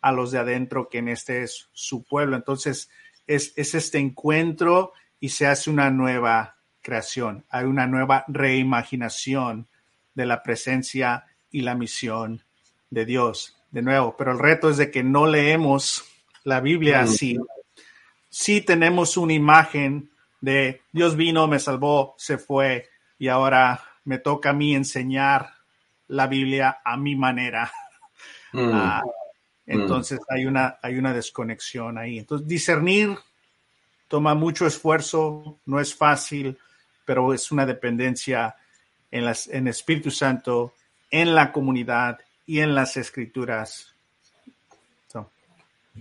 [0.00, 2.36] a los de adentro, que en este es su pueblo.
[2.36, 2.88] Entonces,
[3.26, 9.68] es, es este encuentro y se hace una nueva creación, hay una nueva reimaginación
[10.14, 12.44] de la presencia y la misión
[12.90, 13.56] de Dios.
[13.70, 16.04] De nuevo, pero el reto es de que no leemos
[16.42, 17.38] la Biblia así.
[18.28, 20.10] Sí tenemos una imagen
[20.40, 22.88] de Dios vino, me salvó, se fue,
[23.18, 25.50] y ahora me toca a mí enseñar
[26.08, 27.70] la Biblia a mi manera.
[28.52, 29.00] Mm.
[29.64, 30.34] Entonces mm.
[30.34, 32.18] hay, una, hay una desconexión ahí.
[32.18, 33.16] Entonces discernir
[34.08, 36.58] toma mucho esfuerzo, no es fácil,
[37.04, 38.56] pero es una dependencia
[39.08, 40.74] en, las, en Espíritu Santo,
[41.12, 42.18] en la comunidad
[42.50, 43.94] y en las escrituras.
[45.06, 45.30] So.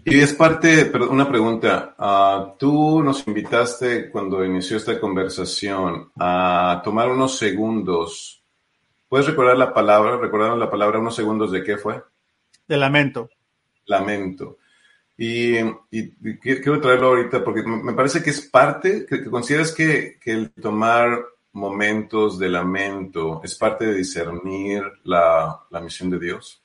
[0.03, 1.93] Y es parte, pero una pregunta.
[1.99, 8.41] Uh, tú nos invitaste cuando inició esta conversación a tomar unos segundos.
[9.07, 10.17] ¿Puedes recordar la palabra?
[10.17, 12.01] ¿Recordaron la palabra unos segundos de qué fue?
[12.67, 13.29] De lamento.
[13.85, 14.57] Lamento.
[15.19, 19.71] Y, y, y quiero traerlo ahorita porque me parece que es parte, que, que consideras
[19.71, 26.19] que, que, el tomar momentos de lamento es parte de discernir la, la misión de
[26.19, 26.61] Dios.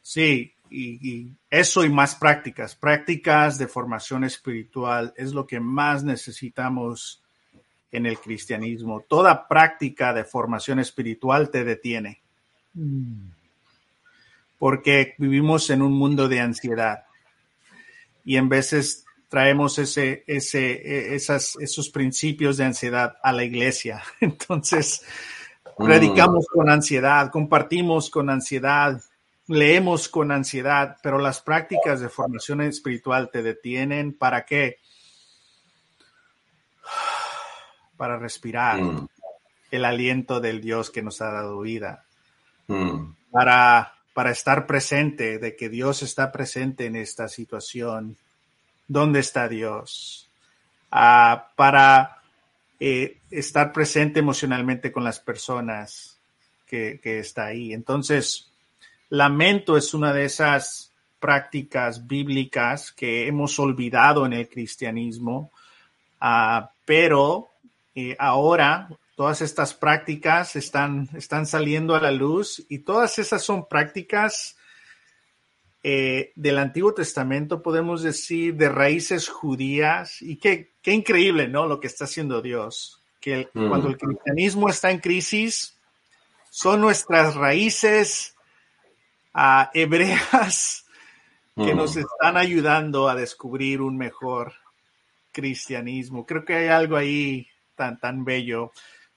[0.00, 6.04] Sí, y, y, eso y más prácticas, prácticas de formación espiritual es lo que más
[6.04, 7.22] necesitamos
[7.94, 9.04] en el cristianismo.
[9.08, 12.20] Toda práctica de formación espiritual te detiene.
[14.58, 17.04] Porque vivimos en un mundo de ansiedad
[18.24, 19.03] y en veces
[19.34, 24.00] traemos ese, ese, esas, esos principios de ansiedad a la iglesia.
[24.20, 25.04] Entonces,
[25.76, 26.56] predicamos mm.
[26.56, 29.02] con ansiedad, compartimos con ansiedad,
[29.48, 34.12] leemos con ansiedad, pero las prácticas de formación espiritual te detienen.
[34.12, 34.78] ¿Para qué?
[37.96, 39.08] Para respirar mm.
[39.72, 42.04] el aliento del Dios que nos ha dado vida.
[42.68, 43.14] Mm.
[43.32, 48.16] Para, para estar presente, de que Dios está presente en esta situación.
[48.86, 50.28] ¿Dónde está Dios?
[50.92, 52.18] Uh, para
[52.78, 56.18] eh, estar presente emocionalmente con las personas
[56.66, 57.72] que, que está ahí.
[57.72, 58.50] Entonces,
[59.08, 60.92] lamento es una de esas
[61.24, 65.50] prácticas bíblicas que hemos olvidado en el cristianismo,
[66.20, 67.48] ah, pero
[67.94, 73.66] eh, ahora todas estas prácticas están, están saliendo a la luz y todas esas son
[73.66, 74.58] prácticas
[75.86, 80.22] eh, del Antiguo Testamento, podemos decir, de raíces judías.
[80.22, 81.66] Y qué, qué increíble, ¿no?
[81.66, 83.02] Lo que está haciendo Dios.
[83.20, 83.68] Que el- Mm.
[83.68, 85.78] cuando el cristianismo está en crisis,
[86.50, 88.34] son nuestras raíces
[89.34, 90.86] ah, hebreas
[91.56, 91.76] que Mm.
[91.76, 94.52] nos están ayudando a descubrir un mejor
[95.32, 96.24] cristianismo.
[96.24, 98.72] Creo que hay algo ahí tan, tan bello.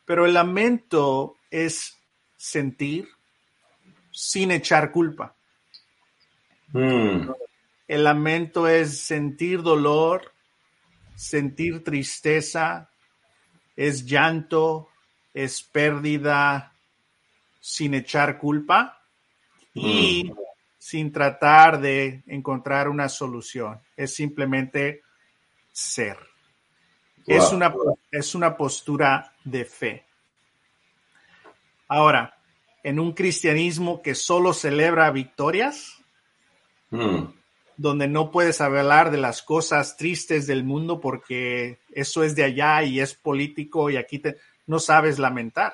[0.05, 1.95] Pero el lamento es
[2.35, 3.07] sentir
[4.11, 5.35] sin echar culpa.
[6.73, 7.31] Mm.
[7.87, 10.33] El lamento es sentir dolor,
[11.15, 12.89] sentir tristeza,
[13.75, 14.89] es llanto,
[15.33, 16.73] es pérdida
[17.59, 19.01] sin echar culpa
[19.73, 20.31] y
[20.77, 23.79] sin tratar de encontrar una solución.
[23.95, 25.03] Es simplemente
[25.71, 26.17] ser.
[27.25, 27.73] Es, una,
[28.11, 30.05] es una postura de fe.
[31.87, 32.37] Ahora,
[32.83, 36.01] en un cristianismo que solo celebra victorias,
[36.89, 37.33] Mm.
[37.75, 42.81] donde no puedes hablar de las cosas tristes del mundo porque eso es de allá
[42.83, 45.73] y es político y aquí te, no sabes lamentar.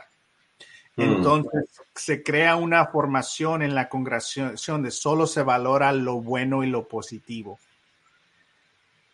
[0.95, 1.01] Mm.
[1.01, 6.67] Entonces se crea una formación en la congregación de solo se valora lo bueno y
[6.67, 7.59] lo positivo.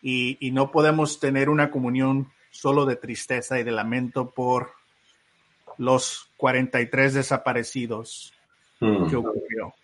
[0.02, 4.72] Y, y no podemos tener una comunión solo de tristeza y de lamento por
[5.76, 8.32] los 43 desaparecidos
[8.80, 9.10] Mm.
[9.10, 9.74] que ocurrió.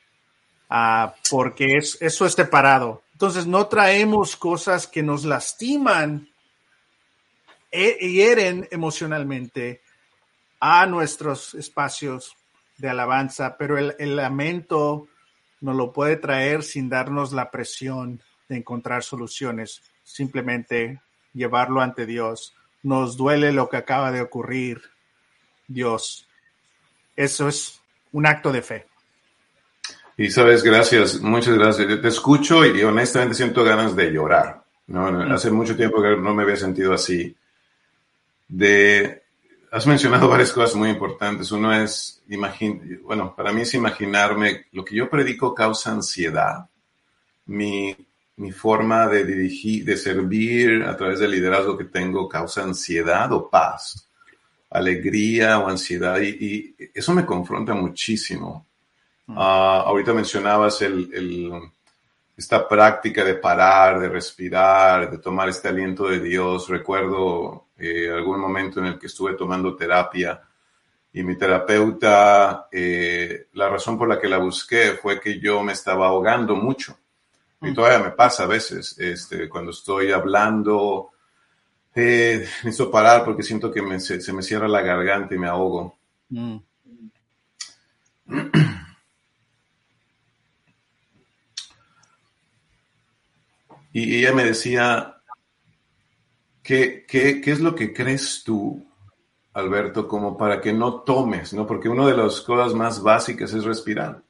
[0.68, 3.02] Ah, porque es, eso es separado.
[3.12, 6.28] Entonces no traemos cosas que nos lastiman
[7.70, 9.82] e hieren emocionalmente
[10.60, 12.36] a nuestros espacios
[12.78, 15.08] de alabanza, pero el, lamento
[15.60, 21.00] nos lo puede traer sin darnos la presión de encontrar soluciones, simplemente
[21.32, 22.54] llevarlo ante Dios.
[22.82, 24.82] Nos duele lo que acaba de ocurrir,
[25.66, 26.28] Dios.
[27.16, 27.80] Eso es
[28.12, 28.86] un acto de fe.
[30.18, 31.86] Y sabes, gracias, muchas gracias.
[31.88, 34.64] Te- Te escucho y honestamente siento ganas de llorar.
[34.86, 35.10] ¿no?
[35.10, 35.32] Mm.
[35.32, 37.34] Hace mucho tiempo que no me había sentido así.
[38.48, 39.22] De,
[39.72, 41.50] has mencionado varias cosas muy importantes.
[41.52, 46.66] Uno es, imagin, bueno, para mí es imaginarme, lo que yo predico causa ansiedad.
[47.46, 47.94] Mi,
[48.36, 53.48] mi forma de dirigir, de servir a través del liderazgo que tengo causa ansiedad o
[53.50, 54.08] paz,
[54.70, 56.20] alegría o ansiedad.
[56.20, 56.28] Y,
[56.78, 58.66] y eso me confronta muchísimo.
[59.28, 61.52] Ah, ahorita mencionabas el, el-
[62.36, 66.68] esta práctica de parar, de respirar, de tomar este aliento de Dios.
[66.68, 70.40] Recuerdo eh, algún momento en el que estuve tomando terapia
[71.12, 75.72] y mi terapeuta, eh, la razón por la que la busqué fue que yo me
[75.72, 76.98] estaba ahogando mucho.
[77.62, 81.10] Y todavía me pasa a veces, este, cuando estoy hablando,
[81.94, 85.48] eh, necesito parar porque siento que me- se, se me cierra la garganta y me
[85.48, 85.96] ahogo.
[86.30, 86.56] Mm.
[94.04, 95.16] Y ella me decía,
[96.62, 98.86] ¿qué, qué, qué es lo que crees tú,
[99.54, 101.66] Alberto, como para que no tomes, ¿no?
[101.66, 104.22] Porque una de las cosas más básicas es respirar,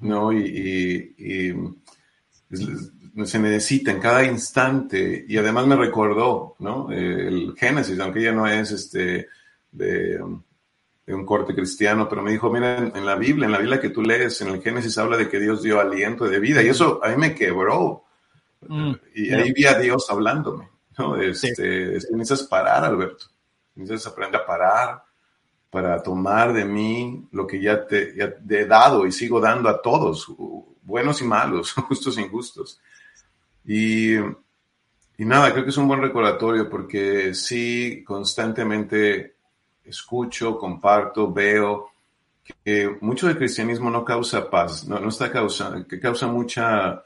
[0.00, 0.32] ¿no?
[0.32, 0.38] Y,
[1.18, 1.54] y- y
[2.50, 2.92] es-
[3.30, 5.24] se necesita en cada instante.
[5.28, 6.90] Y además me recordó, ¿no?
[6.90, 9.28] El Génesis, aunque ella no es este,
[9.70, 10.18] de,
[11.06, 13.90] de un corte cristiano, pero me dijo, mira, en la Biblia, en la Biblia que
[13.90, 16.62] tú lees, en el Génesis habla de que Dios dio aliento de vida.
[16.62, 18.04] Y eso a mí me quebró.
[18.68, 18.92] Mm.
[19.14, 21.16] Y ahí vi a Dios hablándome, ¿no?
[21.16, 23.26] Este, es que necesitas parar, Alberto.
[23.74, 25.02] Necesitas aprender a parar
[25.70, 29.68] para tomar de mí lo que ya te, ya te he dado y sigo dando
[29.68, 30.26] a todos,
[30.82, 32.80] buenos y malos, justos e injustos.
[33.64, 39.36] Y, y nada, creo que es un buen recordatorio porque sí, constantemente
[39.84, 41.90] escucho, comparto, veo
[42.64, 47.02] que mucho del cristianismo no causa paz, no, no está causando, que causa mucha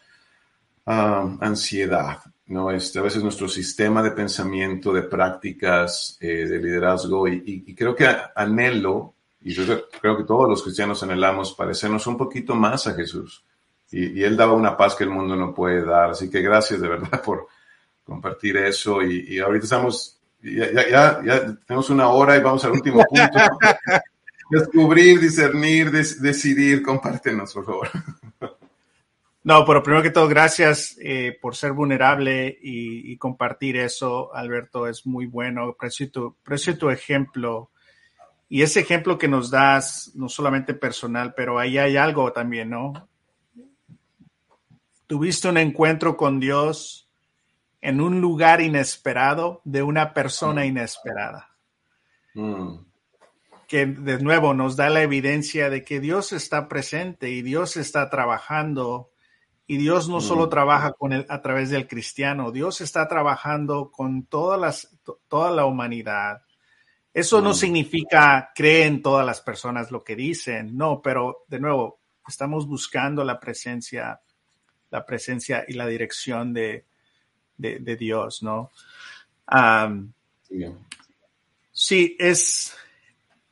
[0.87, 2.71] ansiedad, ¿no?
[2.71, 7.75] Este, a veces nuestro sistema de pensamiento, de prácticas, eh, de liderazgo, y, y- y
[7.75, 9.65] creo que anhelo, y yo
[10.01, 13.45] creo- que todos los cristianos anhelamos parecernos un poquito más a Jesús.
[13.91, 16.11] Y, y Él daba una paz que el mundo no puede dar.
[16.11, 17.47] Así que gracias de verdad por
[18.05, 19.03] compartir eso.
[19.03, 23.39] Y, ahorita estamos, ya, ya, ya, ya tenemos una hora y vamos al último punto.
[24.51, 26.83] Descubrir, discernir, des- decidir.
[26.83, 27.89] Compártenos, por favor.
[29.45, 34.89] No, pero primero que todo, gracias eh, por ser vulnerable y, y compartir eso, Alberto,
[34.89, 35.65] es muy bueno.
[35.65, 37.71] Aprecio tu, aprecio tu ejemplo.
[38.49, 43.09] Y ese ejemplo que nos das, no solamente personal, pero ahí hay algo también, ¿no?
[45.07, 47.09] tuviste un encuentro con Dios
[47.81, 51.55] en un lugar inesperado de una persona inesperada.
[52.35, 52.79] Mm.
[53.69, 58.11] Que de nuevo nos da la evidencia de que Dios está presente y Dios está
[58.11, 59.11] trabajando
[59.67, 60.51] y Dios no solo Mm.
[60.51, 65.51] trabaja con el, a través del cristiano, Dios está trabajando con todas las, to- toda
[65.51, 66.43] la humanidad.
[67.13, 67.55] Eso no Mm.
[67.55, 73.23] significa cree en todas las personas lo que dicen, no, pero de nuevo, estamos buscando
[73.25, 74.21] la presencia,
[74.91, 76.85] la presencia y la dirección de,
[77.57, 78.71] de, de Dios, ¿no?
[80.51, 80.79] Bien.
[81.73, 82.75] Sí, es,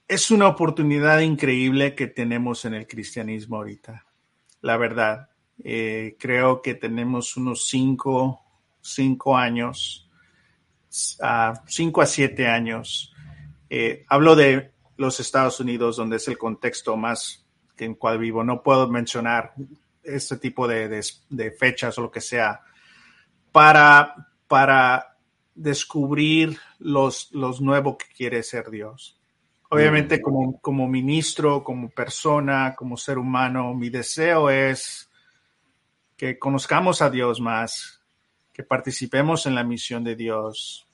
[0.09, 4.05] es una oportunidad increíble que tenemos en el cristianismo ahorita.
[4.61, 5.29] La verdad,
[5.65, 8.41] Eh, creo que tenemos unos cinco,
[8.81, 10.09] cinco años,
[11.23, 13.13] ah, cinco a siete años.
[13.71, 17.45] Eh, hablo de los Estados Unidos, donde es el contexto más
[17.77, 18.45] que en cual vivo.
[18.45, 19.55] No puedo mencionar
[20.03, 22.61] este tipo de, de- de fechas o lo que sea
[23.53, 25.17] para, para
[25.55, 29.19] descubrir los, los nuevos que quiere ser Dios.
[29.71, 35.09] Obviamente, como, como ministro, como persona, como ser humano, mi deseo es
[36.23, 38.01] que conozcamos a Dios más,
[38.53, 40.87] que participemos en la misión de Dios.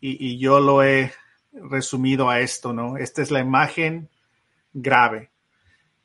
[0.00, 1.12] Y, yo lo he
[1.52, 2.96] resumido a esto, ¿no?
[2.96, 4.10] Esta es la imagen
[4.72, 5.32] grave,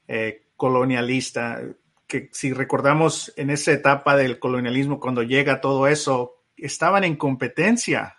[0.07, 1.61] eh, colonialista,
[2.07, 8.14] que si recordamos en esa etapa del colonialismo, cuando llega todo eso, estaban en competencia.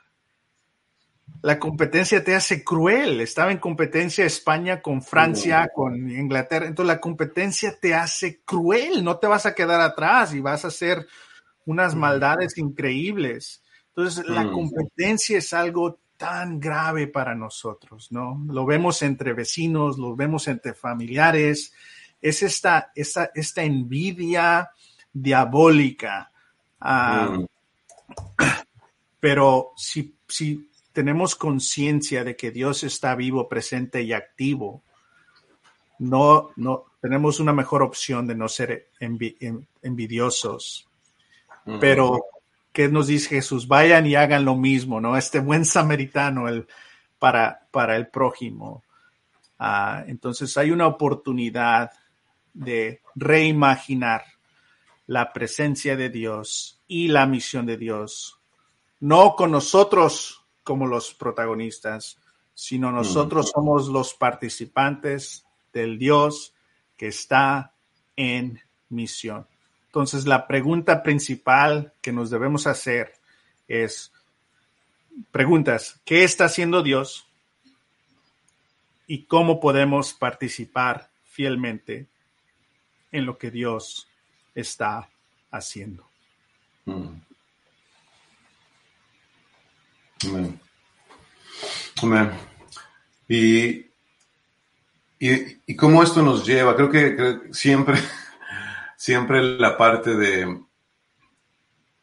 [1.43, 3.20] La competencia te hace cruel.
[3.20, 6.66] Estaba en competencia España con Francia, con Inglaterra.
[6.66, 9.05] Entonces la competencia te hace cruel.
[9.05, 11.07] No te vas a quedar atrás y vas a hacer
[11.66, 13.62] unas maldades increíbles.
[13.89, 18.43] Entonces la competencia es algo tan grave para nosotros, ¿no?
[18.49, 21.72] Lo vemos entre vecinos, lo vemos entre familiares.
[22.22, 24.70] Es esta, esta, esta envidia
[25.12, 26.31] diabólica.
[26.81, 27.47] Ah, Mm.
[29.20, 34.82] pero si, si tenemos conciencia de que Dios está vivo, presente y activo,
[35.99, 40.88] no, no tenemos una mejor opción de no ser envi- en- envidiosos.
[41.80, 42.24] Pero,
[42.72, 43.68] ¿qué nos dice Jesús?
[43.68, 45.18] Vayan y hagan lo mismo, ¿no?
[45.18, 46.66] Este buen samaritano el,
[47.18, 48.82] para, para el prójimo.
[49.59, 51.90] Ah, entonces hay una oportunidad
[52.55, 54.24] de reimaginar
[55.09, 58.40] la presencia de Dios y la misión de Dios,
[59.01, 62.19] no con nosotros como los protagonistas,
[62.53, 66.55] sino nosotros somos los participantes del Dios
[66.97, 67.73] que está
[68.17, 69.47] en misión.
[69.87, 73.12] Entonces, la pregunta principal que nos debemos hacer
[73.69, 74.12] es,
[75.31, 77.29] preguntas, ¿qué está haciendo Dios?
[79.07, 82.09] ¿Y cómo podemos participar fielmente
[83.12, 84.09] en lo que Dios
[84.57, 85.09] está
[85.53, 86.09] haciendo?
[86.87, 87.26] Mm.
[90.25, 90.61] Amén.
[92.03, 92.31] Amén.
[93.29, 93.87] Y,
[95.19, 97.99] y, y cómo esto nos lleva, creo que, siempre,
[98.97, 100.61] siempre la parte de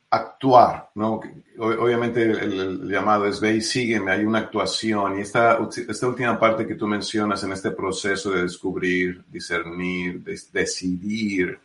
[0.10, 1.22] actuar, ¿no?
[1.58, 5.58] Obviamente el, el llamado es ve y sígueme, hay una actuación y esta,
[5.88, 11.60] esta última parte que tú mencionas en este proceso de descubrir, discernir, decidir,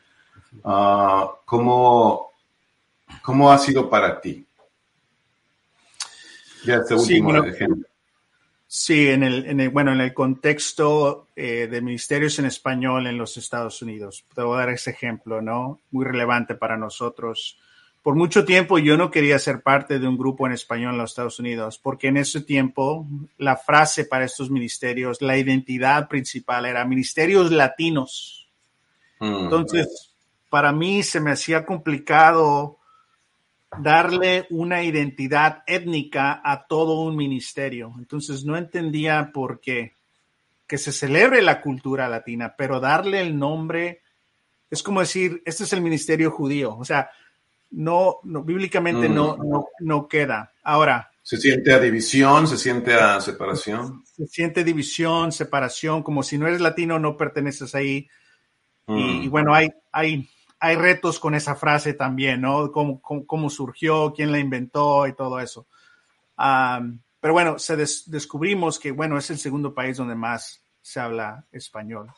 [0.64, 2.32] ah, ¿cómo,
[3.22, 4.47] ¿cómo ha sido para ti?
[6.68, 7.86] Ya este Sí, último bueno, ejemplo.
[8.66, 13.16] Sí, en el, en el- bueno, en el contexto eh, de ministerios en español en
[13.16, 14.24] los Estados Unidos.
[14.34, 15.80] Te voy a dar ese ejemplo, ¿no?
[15.90, 17.58] Muy relevante para nosotros.
[18.02, 21.10] Por mucho tiempo yo no quería ser parte de un grupo en español en los
[21.12, 23.06] Estados Unidos, porque en ese tiempo
[23.38, 28.48] la frase para estos ministerios, la identidad principal era ministerios latinos.
[29.20, 29.44] Mm.
[29.44, 30.12] Entonces,
[30.50, 32.77] para mí se me hacía complicado
[33.76, 37.92] darle una identidad étnica a todo un ministerio.
[37.98, 39.94] Entonces, no entendía por qué
[40.66, 44.02] que se celebre la cultura latina, pero darle el nombre
[44.70, 46.76] es como decir, este es el ministerio judío.
[46.76, 47.10] O sea,
[47.70, 49.14] no, no bíblicamente Mm.
[49.14, 50.52] no, no, no queda.
[50.62, 54.02] Ahora, Se siente a división, se siente a separación.
[54.04, 58.08] se siente división, separación, como si no eres latino, no perteneces ahí.
[58.86, 59.22] Y, Mm.
[59.22, 60.28] y bueno, hay, hay,
[60.60, 62.70] hay retos con esa frase también, ¿no?
[62.72, 65.66] Cómo, cómo, cómo surgió, quién la inventó y todo eso.
[67.20, 71.44] Pero bueno, se des- descubrimos que, bueno, es el segundo país donde más se habla
[71.52, 72.12] español.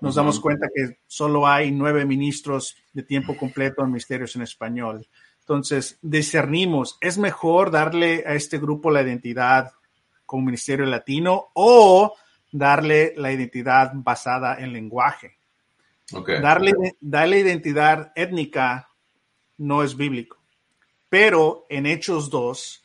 [0.00, 5.08] Nos damos cuenta que solo hay nueve ministros de tiempo completo en ministerios en español.
[5.40, 9.72] Entonces, discernimos, ¿es mejor darle a este grupo la identidad
[10.26, 12.14] como ministerio latino o
[12.52, 15.35] darle la identidad basada en lenguaje?
[16.12, 16.30] Ok.
[16.40, 18.88] darle, darle identidad étnica
[19.58, 20.38] no es bíblico.
[21.08, 22.82] Pero en Hechos 2,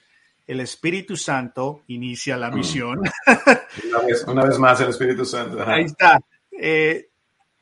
[0.47, 2.99] el Espíritu Santo inicia la misión.
[3.87, 5.61] Una vez, una vez más el Espíritu Santo.
[5.61, 5.73] Ajá.
[5.73, 6.19] Ahí está.
[6.51, 7.09] Eh,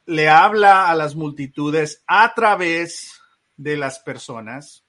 [0.06, 3.22] le habla a las multitudes a través
[3.58, 4.84] de las personas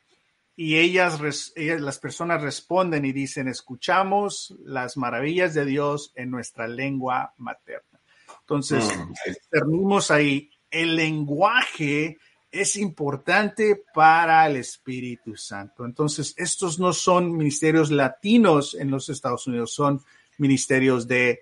[0.57, 1.21] y ellas,
[1.57, 8.01] las personas responden y dicen, escuchamos las maravillas de Dios en nuestra lengua materna.
[8.41, 12.19] Entonces, Mm, discernimos ahí, el lenguaje
[12.53, 15.85] es importante para el Espíritu Santo.
[15.85, 20.01] Entonces, estos no son ministerios latinos en los Estados Unidos, son
[20.39, 21.41] ministerios de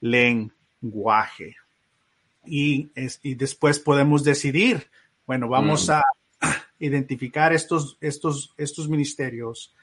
[0.00, 1.56] lenguaje.
[2.44, 4.90] Y, es- y después podemos decidir,
[5.26, 5.92] bueno, vamos Mm.
[5.92, 6.02] a
[6.78, 9.74] identificar estos, estos, estos ministerios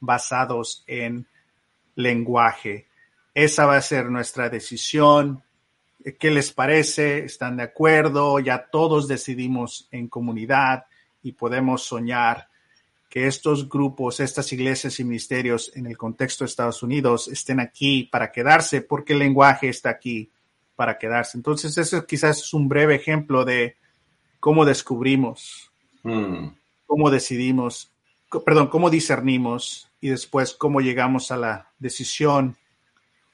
[0.00, 1.26] basados en
[1.94, 2.88] lenguaje.
[3.34, 5.42] Esa va a ser nuestra decisión.
[6.18, 7.24] ¿Qué les parece?
[7.24, 8.38] ¿Están de acuerdo?
[8.38, 10.86] Ya todos decidimos en comunidad
[11.22, 12.48] y podemos soñar
[13.08, 18.04] que estos grupos, estas iglesias y ministerios en el contexto de Estados Unidos estén aquí
[18.04, 20.30] para quedarse porque el lenguaje está aquí
[20.74, 21.38] para quedarse.
[21.38, 23.76] Entonces, ese quizás es un breve ejemplo de
[24.38, 25.70] cómo descubrimos,
[26.06, 26.54] Mm,
[26.86, 27.90] cómo decidimos,
[28.44, 32.56] perdón, cómo discernimos y después cómo llegamos a la decisión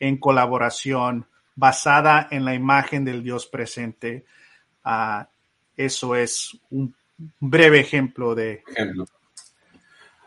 [0.01, 4.24] en colaboración basada en la imagen del Dios presente.
[4.84, 5.28] Ah,
[5.76, 6.94] eso es un
[7.38, 8.62] breve ejemplo de.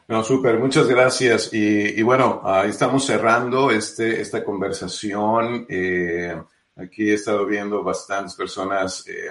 [0.08, 1.52] No, súper, muchas gracias.
[1.54, 5.66] Y, y bueno, ahí estamos cerrando este, esta conversación.
[5.68, 6.40] Eh,
[6.76, 9.08] aquí he estado viendo bastantes personas.
[9.08, 9.30] eh,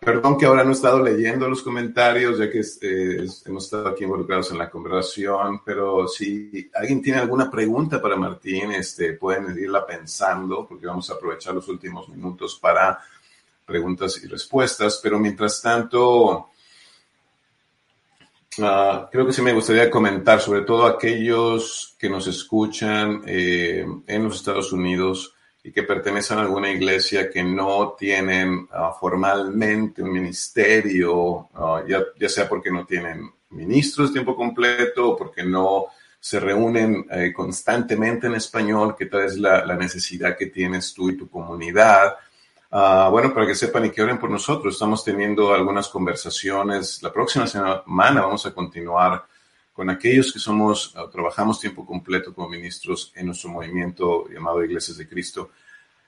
[0.00, 4.04] perdón que ahora no he estado leyendo los comentarios, ya que eh, hemos estado aquí
[4.04, 9.86] involucrados en la conversación, pero si alguien tiene alguna pregunta para Martín, este, pueden irla
[9.86, 12.98] pensando, porque vamos a aprovechar los últimos minutos para
[13.66, 15.00] preguntas y respuestas.
[15.02, 16.50] Pero mientras tanto,
[18.60, 24.24] Ah, creo que sí me gustaría comentar, sobre todo aquellos que nos escuchan eh, en
[24.24, 30.12] los Estados Unidos y que pertenecen a alguna iglesia que no tienen ah, formalmente un
[30.12, 35.86] ministerio, ah, ya, ya sea porque no tienen ministros tiempo completo o porque no
[36.20, 41.10] se reúnen eh, constantemente en español, que tal es la, la necesidad que tienes tú
[41.10, 42.16] y tu comunidad.
[42.70, 47.02] Ah, bueno, para que sepan y que oren por nosotros, estamos teniendo algunas conversaciones.
[47.02, 49.24] La próxima semana vamos a continuar
[49.78, 54.96] con aquellos que somos, uh, trabajamos tiempo completo como ministros en nuestro movimiento llamado Iglesias
[54.96, 55.50] de Cristo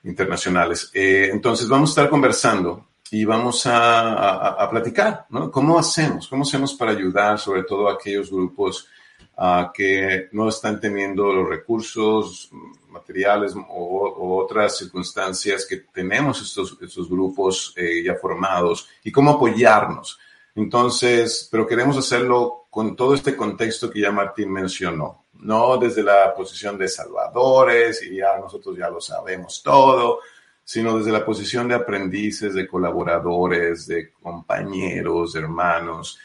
[0.03, 0.91] Internacionales.
[0.93, 5.49] Eh, entonces vamos a estar conversando y vamos a, a, platicar, ¿no?
[5.49, 6.27] ¿Cómo hacemos?
[6.27, 8.89] ¿Cómo hacemos para ayudar sobre todo a aquellos grupos
[9.37, 12.49] uh, que no están teniendo los recursos
[12.89, 19.31] materiales o, o, otras circunstancias que tenemos estos, estos grupos eh, ya formados y cómo
[19.31, 20.19] apoyarnos.
[20.55, 26.33] Entonces, pero queremos hacerlo con todo este contexto que ya Martín mencionó, no desde la
[26.33, 30.19] posición de salvadores y ya nosotros ya lo sabemos todo,
[30.63, 36.17] sino desde la posición de aprendices, de colaboradores, de compañeros, hermanos,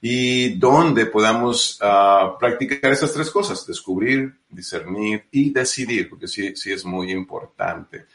[0.00, 6.72] y donde podamos uh, practicar esas tres cosas, descubrir, discernir y decidir, porque sí, sí
[6.72, 8.06] es muy importante.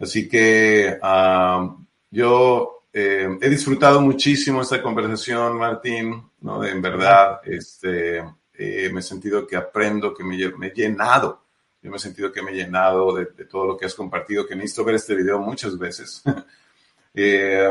[0.00, 1.76] Así que uh,
[2.10, 6.64] yo eh, he disfrutado muchísimo esta conversación, Martín, ¿no?
[6.64, 8.20] En verdad, este,
[8.54, 11.44] eh, me he sentido que aprendo, que me, me, he llenado.
[11.82, 14.46] Yo me he sentido que me he llenado de, de todo lo que has compartido,
[14.46, 16.22] que necesito ver este video muchas veces.
[17.14, 17.68] eh,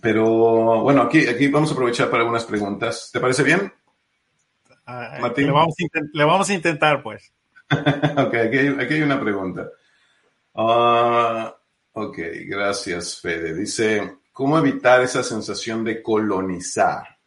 [0.00, 3.10] pero bueno, aquí, aquí vamos a aprovechar para algunas preguntas.
[3.12, 3.70] ¿Te parece bien?
[4.86, 5.44] Uh, Martín.
[5.44, 7.34] Le vamos, a le vamos, a intentar, pues.
[7.70, 9.68] ok, aquí hay, aquí hay, una pregunta.
[10.54, 11.63] Uh,
[11.94, 13.54] ok, gracias, Fede.
[13.54, 17.18] Dice, ¿cómo evitar esa sensación de colonizar?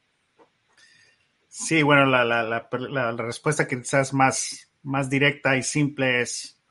[1.50, 2.68] Sí, bueno, la, la, la,
[3.12, 6.62] la quizás más, más directa y simple es,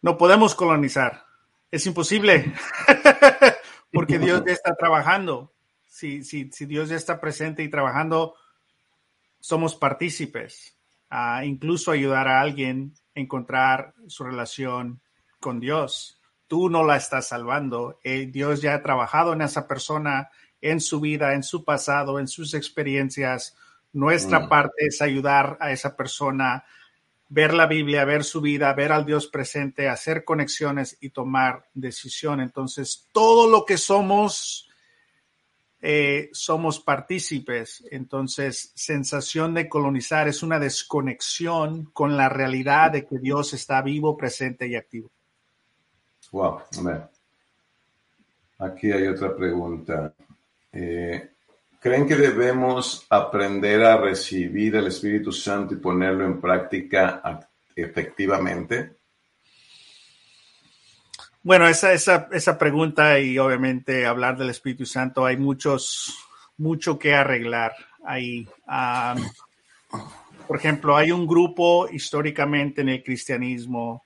[0.00, 1.24] no podemos colonizar.
[1.70, 2.54] Es imposible.
[3.92, 5.52] porque Dios ya está trabajando.
[5.86, 8.34] Si, si, si, Dios ya está presente y trabajando,
[9.40, 10.76] somos partícipes.
[11.42, 15.00] Incluso ayudar a alguien a encontrar su relación
[15.40, 16.17] con Dios.
[16.48, 18.00] Tú no la estás salvando.
[18.02, 20.30] Eh, Dios ya ha trabajado en esa persona,
[20.60, 23.56] en su vida, en su pasado, en sus experiencias.
[23.92, 24.48] Nuestra mm.
[24.48, 26.64] parte es ayudar a esa persona
[27.28, 32.40] ver la Biblia, ver su vida, ver al Dios presente, hacer conexiones y tomar decisión.
[32.40, 34.68] Entonces, todo lo que somos,
[35.80, 37.84] eh, somos partícipes.
[37.90, 44.16] Entonces, sensación de colonizar es una desconexión con la realidad de que Dios está vivo,
[44.16, 45.10] presente y activo.
[46.32, 47.02] Wow, a ver.
[48.58, 50.12] Aquí hay otra pregunta.
[50.72, 51.30] Eh,
[51.80, 57.22] ¿Creen que debemos aprender a recibir el Espíritu Santo y ponerlo en práctica
[57.74, 58.96] efectivamente?
[61.42, 66.14] Bueno, esa, esa, esa pregunta y obviamente hablar del Espíritu Santo, hay muchos,
[66.56, 67.72] mucho que arreglar
[68.04, 68.46] ahí.
[68.66, 69.14] Ah,
[70.48, 74.04] por ejemplo, hay un grupo históricamente en el cristianismo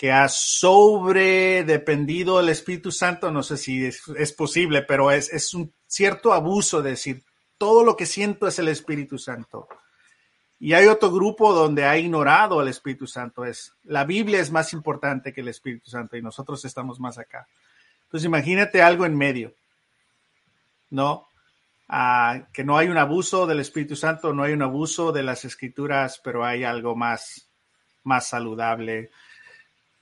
[0.00, 5.74] que ha sobredependido del Espíritu Santo, no sé si es, posible, pero es, es un
[5.86, 7.22] cierto abuso de decir,
[7.58, 9.68] todo lo que siento es el Espíritu Santo.
[10.58, 13.44] Y hay otro grupo donde ha ignorado al Espíritu Santo.
[13.44, 17.46] Es la Biblia es más importante que el Espíritu Santo y nosotros estamos más acá.
[18.04, 19.52] Entonces imagínate algo en medio,
[20.88, 21.28] ¿no?
[21.88, 25.44] Ah, que no hay un abuso del Espíritu Santo, no hay un abuso de las
[25.44, 27.50] Escrituras, pero hay algo más,
[28.02, 29.10] más saludable.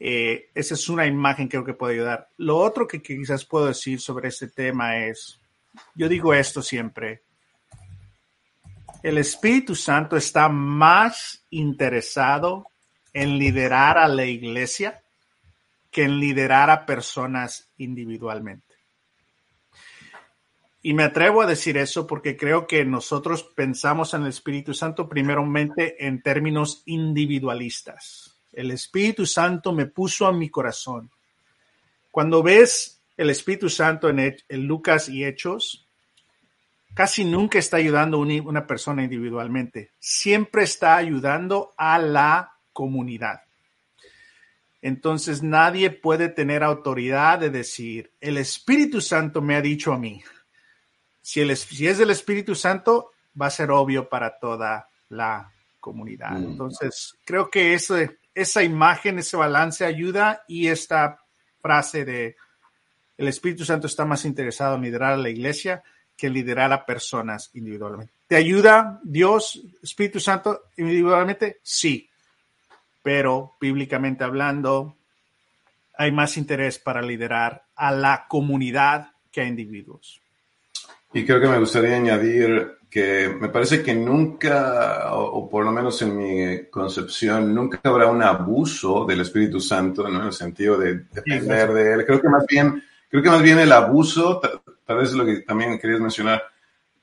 [0.00, 2.28] Eh, esa es una imagen que creo que puede ayudar.
[2.36, 5.40] Lo otro que quizás puedo decir sobre este tema es,
[5.94, 7.22] yo digo esto siempre,
[9.02, 12.66] el Espíritu Santo está más interesado
[13.12, 15.02] en liderar a la iglesia
[15.90, 18.74] que en liderar a personas individualmente.
[20.82, 25.08] Y me atrevo a decir eso porque creo que nosotros pensamos en el Espíritu Santo
[25.08, 28.27] primeramente en términos individualistas.
[28.58, 31.12] El Espíritu Santo me puso a mi corazón.
[32.10, 35.86] Cuando ves el Espíritu Santo en, en Lucas y Hechos,
[36.92, 43.42] casi nunca está ayudando a una persona individualmente, siempre está ayudando a la comunidad.
[44.82, 50.20] Entonces nadie puede tener autoridad de decir, el Espíritu Santo me ha dicho a mí.
[51.22, 56.32] Si, el, si es del Espíritu Santo, va a ser obvio para toda la comunidad.
[56.32, 56.44] Mm.
[56.44, 61.20] Entonces, creo que ese, esa imagen, ese balance ayuda y esta
[61.60, 62.36] frase de
[63.16, 65.82] el Espíritu Santo está más interesado en liderar a la iglesia
[66.16, 68.12] que liderar a personas individualmente.
[68.28, 71.58] ¿Te ayuda Dios, Espíritu Santo, individualmente?
[71.62, 72.08] Sí,
[73.02, 74.96] pero bíblicamente hablando,
[75.96, 80.20] hay más interés para liderar a la comunidad que a individuos.
[81.12, 85.70] Y creo que me gustaría añadir que me parece que nunca, o, o, por lo
[85.70, 90.20] menos en mi concepción, nunca habrá un abuso del Espíritu Santo, ¿no?
[90.20, 92.06] En el sentido de depender de él.
[92.06, 94.40] Creo que más bien, creo que más bien el abuso,
[94.86, 96.42] tal vez es lo que también querías mencionar,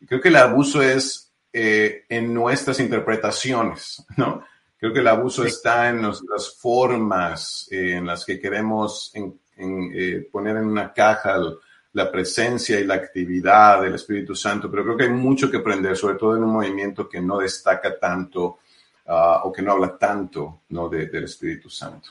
[0.08, 4.44] creo que el abuso es eh, en nuestras interpretaciones, ¿no?
[4.78, 5.50] Creo que el abuso sí.
[5.50, 10.92] está en nuestras formas, eh, en las que queremos en, en, eh, poner en una
[10.92, 11.58] caja el,
[11.96, 15.96] la presencia y la actividad del Espíritu Santo, pero creo que hay mucho que aprender,
[15.96, 18.60] sobre todo en un movimiento que no destaca tanto
[19.06, 20.90] uh, o que no habla tanto ¿no?
[20.90, 22.10] De, del Espíritu Santo.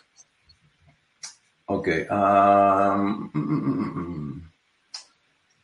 [1.67, 1.89] Ok.
[2.11, 3.31] Um,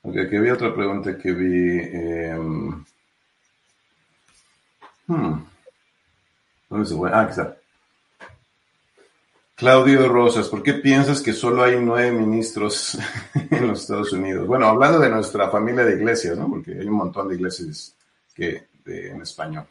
[0.02, 1.78] ok, aquí había otra pregunta que vi.
[1.78, 2.36] Eh,
[5.06, 5.46] hmm.
[6.68, 7.10] ¿Dónde se fue?
[7.10, 7.56] Ah, está.
[9.60, 12.96] Claudio Rosas, ¿por qué piensas que solo hay nueve ministros
[13.50, 14.46] en los Estados Unidos?
[14.46, 16.48] Bueno, hablando de nuestra familia de iglesias, ¿no?
[16.48, 17.94] Porque hay un montón de iglesias
[18.34, 19.66] que, de, en español.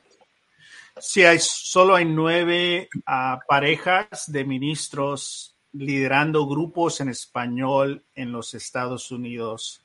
[1.00, 8.54] Sí, hay, solo hay nueve uh, parejas de ministros liderando grupos en español en los
[8.54, 9.82] Estados Unidos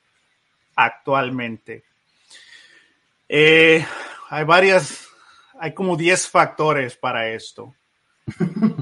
[0.75, 1.83] actualmente.
[3.27, 3.83] Eh,
[4.29, 5.07] hay varias,
[5.59, 7.73] hay como diez factores para esto.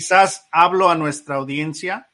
[0.00, 2.08] quizás hablo a nuestra audiencia.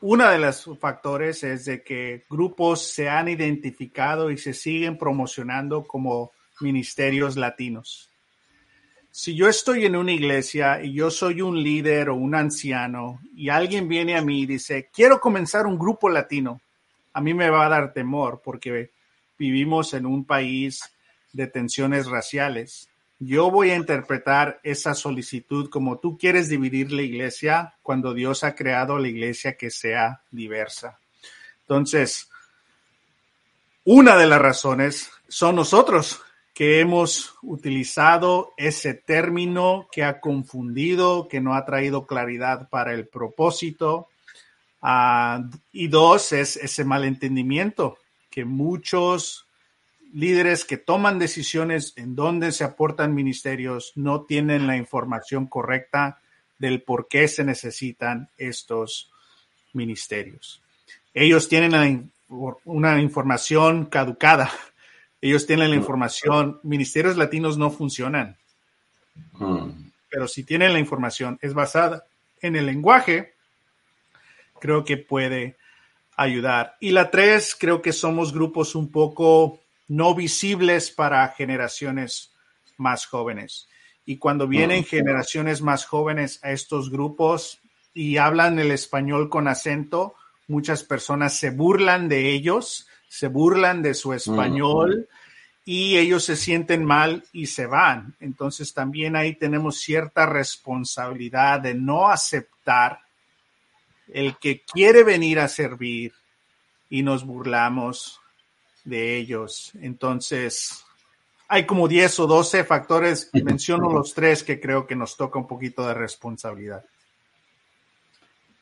[0.00, 5.84] Uno de los factores es de que grupos se han identificado y se siguen promocionando
[5.84, 8.08] como ministerios latinos.
[9.10, 13.50] Si yo estoy en una iglesia y yo soy un líder o un anciano y
[13.50, 16.62] alguien viene a mí y dice, quiero comenzar un grupo latino,
[17.12, 18.92] a mí me va a dar temor porque
[19.38, 20.80] vivimos en un país
[21.34, 22.87] de tensiones raciales
[23.18, 28.54] yo voy a interpretar esa solicitud como tú quieres dividir la iglesia cuando Dios ha
[28.54, 30.98] creado la iglesia que sea diversa.
[31.62, 32.30] Entonces,
[33.84, 36.20] una de las razones son nosotros
[36.54, 43.06] que hemos utilizado ese término que ha confundido, que no ha traído claridad para el
[43.06, 44.08] propósito.
[44.80, 47.98] Uh, y dos, es ese malentendimiento
[48.30, 49.47] que muchos
[50.12, 56.20] líderes que toman decisiones en donde se aportan ministerios no tienen la información correcta
[56.58, 59.12] del por qué se necesitan estos
[59.72, 60.62] ministerios.
[61.14, 62.12] Ellos tienen
[62.64, 64.50] una información caducada.
[65.20, 66.60] Ellos tienen la información.
[66.62, 68.36] Ministerios latinos no funcionan.
[70.10, 72.04] Pero si tienen la información, es basada
[72.40, 73.34] en el lenguaje,
[74.60, 75.56] creo que puede
[76.16, 76.76] ayudar.
[76.80, 82.32] Y la tres, creo que somos grupos un poco no visibles para generaciones
[82.76, 83.68] más jóvenes.
[84.04, 87.60] Y cuando vienen generaciones más jóvenes a estos grupos
[87.92, 90.14] y hablan el español con acento,
[90.46, 95.08] muchas personas se burlan de ellos, se burlan de su español
[95.64, 98.16] y ellos se sienten mal y se van.
[98.20, 103.00] Entonces también ahí tenemos cierta responsabilidad de no aceptar
[104.10, 106.14] el que quiere venir a servir
[106.88, 108.20] y nos burlamos
[108.88, 109.72] de ellos.
[109.80, 110.84] Entonces,
[111.48, 115.46] hay como 10 o 12 factores, menciono los tres que creo que nos toca un
[115.46, 116.84] poquito de responsabilidad.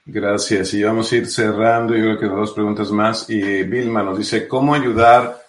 [0.05, 0.73] Gracias.
[0.75, 3.29] Y vamos a ir cerrando, yo creo que dos preguntas más.
[3.29, 5.43] Y Vilma nos dice, ¿cómo ayudar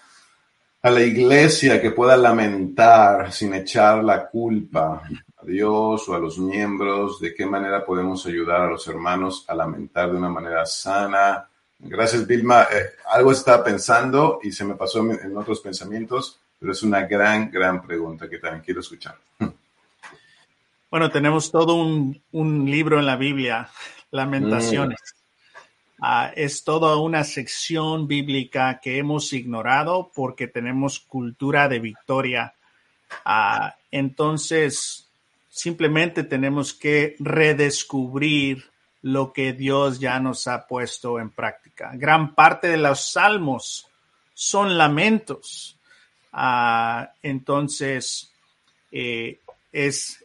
[0.82, 5.04] a la iglesia que pueda lamentar sin echar la culpa
[5.38, 7.20] a Dios o a los miembros?
[7.20, 11.48] ¿De qué manera podemos ayudar a los hermanos a lamentar de una manera sana?
[11.80, 12.64] Gracias, Vilma.
[12.64, 17.52] Eh, algo estaba pensando y se me pasó en otros pensamientos pero es una gran,
[17.52, 19.18] gran pregunta que también quiero escuchar.
[20.90, 23.70] Bueno, tenemos todo un, libro en la Biblia,
[24.12, 24.98] Lamentaciones.
[25.02, 26.02] Mm.
[26.02, 32.54] Ah, es toda una sección bíblica que hemos ignorado porque tenemos cultura de victoria.
[33.26, 35.10] Ah, entonces,
[35.50, 38.64] simplemente tenemos que redescubrir
[39.02, 41.92] lo que Dios ya nos ha puesto en práctica.
[41.96, 43.88] Gran parte de los salmos
[44.34, 45.78] son lamentos
[46.40, 48.32] Ah, entonces,
[48.92, 49.40] eh,
[49.72, 50.24] es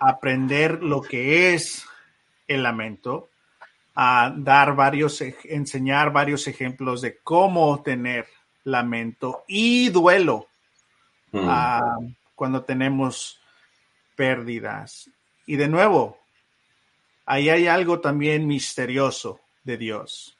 [0.00, 1.84] aprender lo que es
[2.48, 3.28] el lamento,
[3.94, 8.26] a dar varios, enseñar varios ejemplos de cómo tener
[8.64, 10.48] lamento y duelo
[11.30, 11.46] mm.
[11.48, 11.98] ah,
[12.34, 13.40] cuando tenemos
[14.16, 15.10] pérdidas.
[15.46, 16.18] Y de nuevo,
[17.32, 20.36] ahí hay algo también misterioso de Dios,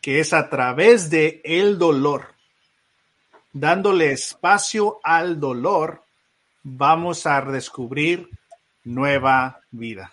[0.00, 2.32] que es a través de el dolor
[3.52, 6.02] dándole espacio al dolor,
[6.62, 8.28] vamos a descubrir
[8.84, 10.12] nueva vida.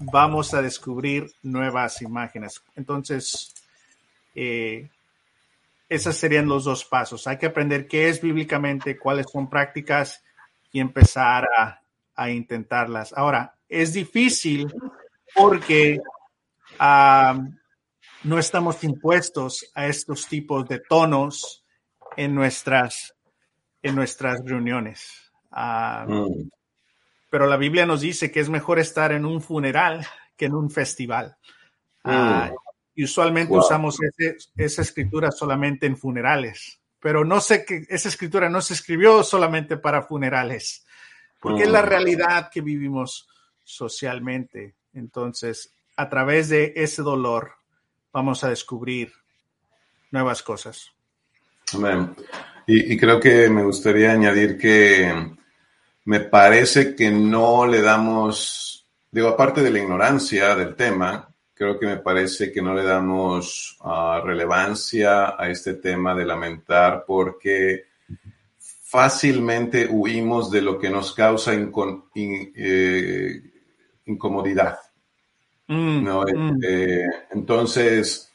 [0.00, 2.62] Vamos a descubrir nuevas imágenes.
[2.76, 3.54] Entonces,
[4.34, 4.88] eh,
[5.88, 7.26] esos serían los dos pasos.
[7.26, 10.22] Hay que aprender qué es bíblicamente, cuáles son prácticas
[10.72, 11.80] y empezar a,
[12.30, 13.12] intentarlas.
[13.12, 14.74] Ahora, es difícil
[15.34, 16.00] porque
[16.78, 17.38] ah,
[18.24, 21.64] no estamos impuestos a estos tipos de tonos
[22.16, 23.14] en nuestras,
[23.82, 25.32] en nuestras reuniones.
[25.50, 26.48] Ah, mm.
[27.30, 30.06] Pero la Biblia nos dice que es mejor estar en un funeral
[30.36, 31.36] que en un festival.
[32.04, 32.56] Ah, mm.
[32.94, 33.98] y usualmente usamos
[34.56, 39.76] esa escritura solamente en funerales, pero no sé que esa escritura no se escribió solamente
[39.76, 40.86] para funerales,
[41.40, 41.86] porque es la mm.
[41.86, 43.28] realidad que vivimos
[43.62, 44.77] socialmente.
[44.92, 47.52] Entonces, a través de ese dolor,
[48.12, 49.12] vamos a descubrir
[50.10, 50.92] nuevas cosas.
[52.66, 55.12] Y, creo que me gustaría añadir que
[56.04, 61.86] me parece que no le damos, digo, aparte de la ignorancia del tema, creo que
[61.86, 67.86] me parece que no le damos ah, relevancia a este tema de lamentar porque
[68.58, 73.42] fácilmente huimos de lo que nos causa eh,
[74.08, 74.78] incomodidad.
[75.68, 76.28] Mm, mm.
[76.28, 78.32] Este, entonces,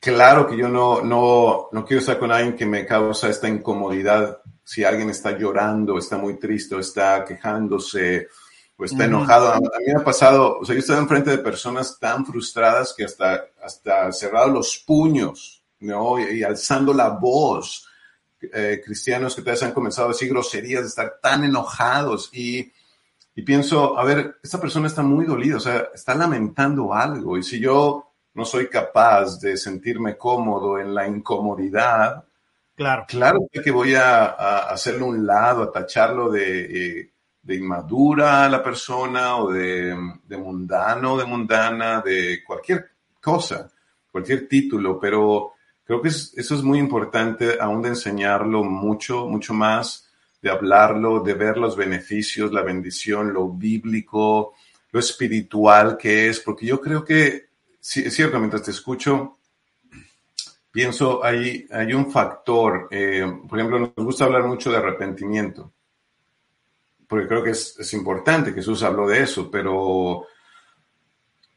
[0.00, 4.40] claro que yo no, no, no quiero estar con alguien que me causa esta incomodidad.
[4.64, 8.28] Si alguien está llorando, está muy triste, o está quejándose,
[8.76, 9.52] o está enojado.
[9.52, 12.94] A, mí me ha pasado, o sea, yo he estado enfrente de personas tan frustradas
[12.96, 16.18] que hasta, hasta cerrado los puños, ¿no?
[16.18, 17.86] Y, alzando la voz.
[18.52, 22.70] Eh, cristianos que vez han comenzado a decir groserías, de estar tan enojados y,
[23.34, 27.36] y pienso, a ver, esta persona está muy dolida, o sea, está lamentando algo.
[27.36, 32.24] Y si yo no soy capaz de sentirme cómodo en la incomodidad,
[32.76, 34.26] claro, claro que voy a,
[34.68, 37.10] hacerlo un lado, a tacharlo de, eh,
[37.42, 42.90] de inmadura a la persona o de, de mundano, de mundana, de cualquier
[43.20, 43.68] cosa,
[44.12, 45.54] cualquier título, pero
[45.84, 50.03] creo que eso es muy importante aún de enseñarlo mucho, mucho más,
[50.44, 54.52] de hablarlo, de ver los beneficios, la bendición, lo bíblico,
[54.92, 57.46] lo espiritual que es, porque yo creo que
[57.80, 59.38] sí, es cierto, mientras te escucho,
[60.70, 65.72] pienso, hay, hay un factor, eh, por ejemplo, nos gusta hablar mucho de arrepentimiento,
[67.08, 70.26] porque creo que es, es importante, Jesús habló de eso, pero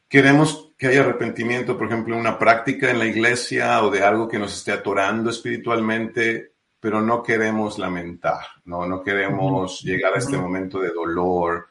[0.08, 4.30] queremos que haya arrepentimiento, por ejemplo, en una práctica en la iglesia o de algo
[4.30, 10.38] que nos esté atorando espiritualmente, pero no queremos lamentar, no, no queremos llegar a este
[10.38, 11.68] momento de dolor,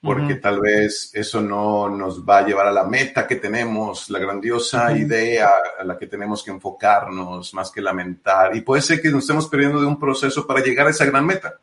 [0.00, 0.40] porque Ujú.
[0.40, 4.96] tal vez eso no nos va a llevar a la meta que tenemos, la grandiosa
[4.96, 8.54] idea a la que tenemos que enfocarnos más que lamentar.
[8.54, 11.26] Y puede ser que nos estemos perdiendo de un proceso para llegar a esa gran
[11.26, 11.58] meta,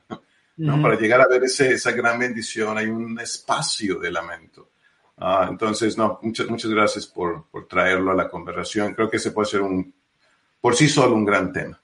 [0.58, 0.82] ¿no?
[0.82, 4.70] Para llegar a ver ese, esa gran bendición hay un espacio de lamento.
[5.18, 8.94] Ah, entonces, no, muchas, muchas gracias por, por traerlo a la conversación.
[8.94, 9.94] Creo que ese puede ser un,
[10.60, 11.82] por sí solo un gran tema.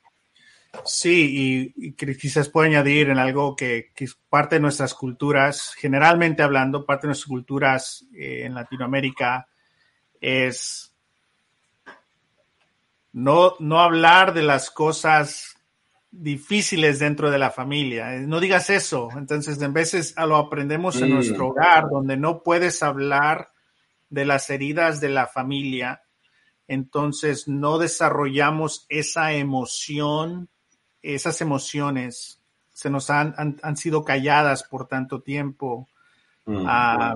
[0.86, 3.92] Sí, y, y quizás puedo añadir en algo que,
[4.30, 9.48] parte de nuestras culturas, generalmente hablando, parte de nuestras culturas eh, en Latinoamérica
[10.20, 10.96] es
[13.14, 15.58] no, no hablar de las cosas
[16.10, 18.16] difíciles dentro de la familia.
[18.16, 19.10] Eh, No digas eso.
[19.18, 21.14] Entonces, en veces lo aprendemos en Mm.
[21.14, 23.52] nuestro hogar, donde no puedes hablar
[24.10, 26.02] de las heridas de la familia,
[26.68, 30.50] entonces no desarrollamos esa emoción,
[31.02, 32.42] esas emociones
[32.74, 35.88] se nos han, han, han sido calladas por tanto tiempo.
[36.46, 36.66] Mm.
[36.68, 37.16] Ah,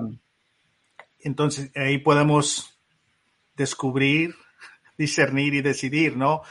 [1.20, 2.78] entonces ahí podemos
[3.56, 4.34] descubrir,
[4.98, 6.42] discernir y decidir, ¿no?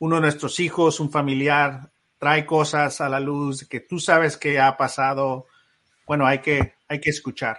[0.00, 4.60] Uno de nuestros hijos, un familiar, trae cosas a la luz que tú sabes que
[4.60, 5.46] ha pasado.
[6.06, 7.58] Bueno, hay que, hay que escuchar.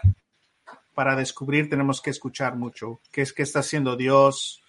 [0.94, 3.02] Para descubrir tenemos que escuchar mucho.
[3.12, 4.62] ¿Qué es que está haciendo Dios?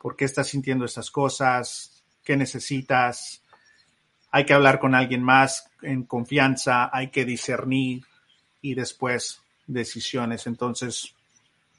[0.00, 2.04] ¿Por qué estás sintiendo estas cosas?
[2.22, 3.43] ¿Qué necesitas?
[4.34, 8.02] Hay que hablar con alguien más en confianza, hay que discernir
[8.60, 10.48] y después decisiones.
[10.48, 11.14] Entonces,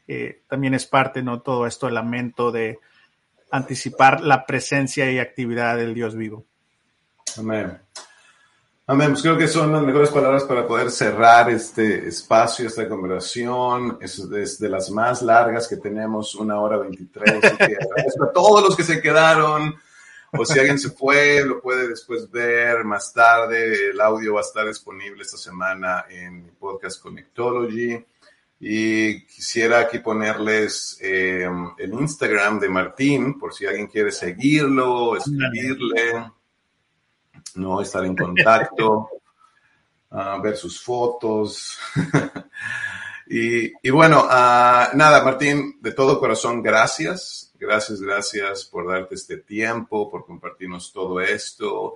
[0.07, 1.41] eh, también es parte, ¿no?
[1.41, 2.79] Todo esto, el lamento de
[3.51, 6.45] anticipar la presencia y actividad del Dios vivo.
[7.37, 7.77] Amén.
[8.87, 9.09] Amén.
[9.09, 13.97] Pues creo que son las mejores palabras para poder cerrar este espacio, esta conversación.
[13.99, 17.43] Es, es de las más largas que tenemos, una hora veintitrés.
[17.43, 19.75] Agradezco a todos los que se quedaron.
[20.37, 23.89] O si alguien se fue, lo puede después ver más tarde.
[23.91, 28.05] El audio va a estar disponible esta semana en podcast Connectology.
[28.59, 31.47] Y quisiera aquí ponerles eh,
[31.77, 36.31] el Instagram de Martín, por si alguien quiere seguirlo, escribirle,
[37.55, 39.09] no estar en contacto,
[40.11, 41.77] uh, ver sus fotos.
[43.27, 47.51] y, y, bueno, uh, nada, Martín, de todo corazón, gracias.
[47.57, 51.95] Gracias, gracias por darte este tiempo, por compartirnos todo esto.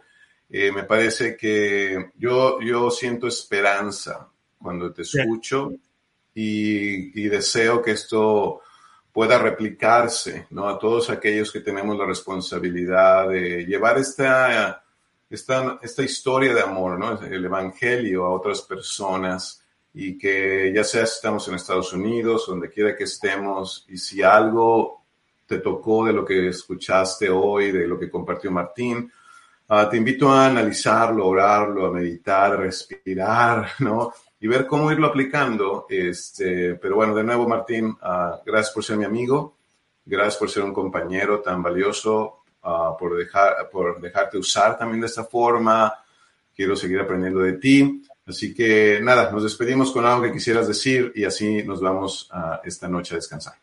[0.50, 4.28] Eh, me parece que yo, yo siento esperanza
[4.58, 5.72] cuando te escucho
[6.34, 8.62] y, y deseo que esto
[9.12, 10.68] pueda replicarse ¿no?
[10.68, 14.84] a todos aquellos que tenemos la responsabilidad de llevar esta,
[15.30, 17.22] esta, esta historia de amor, ¿no?
[17.22, 19.64] el Evangelio a otras personas
[20.02, 24.24] y que ya sea si estamos en Estados Unidos, donde quiera que estemos, y si
[24.24, 25.04] algo
[25.46, 29.12] te tocó de lo que escuchaste hoy, de lo que compartió Martín,
[29.68, 34.14] uh, te invito a analizarlo, orarlo, a meditar, respirar, ¿no?
[34.40, 35.86] y ver cómo irlo aplicando.
[35.90, 39.58] Este, pero bueno, de nuevo, Martín, uh, gracias por ser mi amigo,
[40.06, 45.08] gracias por ser un compañero tan valioso, uh, por, dejar, por dejarte usar también de
[45.08, 45.94] esta forma.
[46.56, 48.02] Quiero seguir aprendiendo de ti.
[48.30, 52.60] Así que nada, nos despedimos con algo que quisieras decir y así nos vamos uh,
[52.64, 53.56] esta noche a descansar.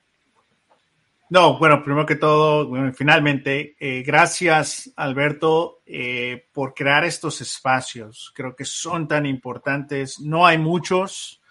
[1.29, 8.33] No, bueno, primero que todo, bueno, finalmente, eh, gracias Alberto eh, por crear estos espacios.
[8.33, 10.21] Creo que son tan importantes.
[10.21, 11.43] No hay muchos.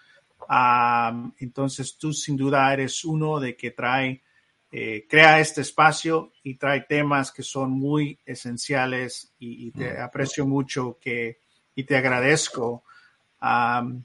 [0.48, 4.22] Um, entonces tú sin duda eres uno de que trae,
[4.70, 10.46] eh, crea este espacio y trae temas que son muy esenciales y, y te aprecio
[10.46, 11.40] mucho que,
[11.74, 12.84] y te agradezco.
[13.40, 14.04] Um,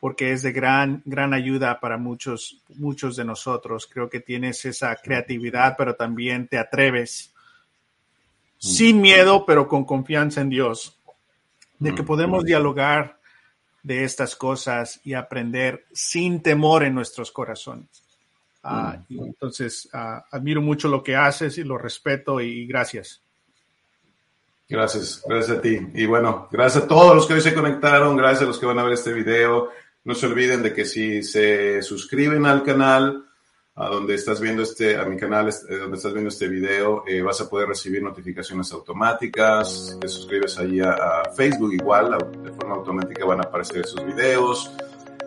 [0.00, 3.86] porque es de gran, gran ayuda para muchos, muchos de nosotros.
[3.86, 7.34] Creo que tienes esa creatividad, pero también te atreves
[8.56, 10.98] sin miedo, pero con confianza en Dios,
[11.78, 13.18] de que podemos dialogar
[13.82, 17.88] de estas cosas y aprender sin temor en nuestros corazones.
[18.62, 23.22] Uh, y entonces, uh, admiro mucho lo que haces y lo respeto y gracias.
[24.70, 25.80] Gracias, gracias a ti.
[25.94, 28.78] Y bueno, gracias a todos los que hoy se conectaron, gracias a los que van
[28.78, 29.70] a ver este video.
[30.04, 33.26] No se olviden de que si se suscriben al canal,
[33.74, 37.20] a donde estás viendo este, a mi canal, eh, donde estás viendo este video, eh,
[37.20, 39.98] vas a poder recibir notificaciones automáticas.
[40.00, 44.70] Te suscribes ahí a, a, Facebook igual, de forma automática van a aparecer esos videos.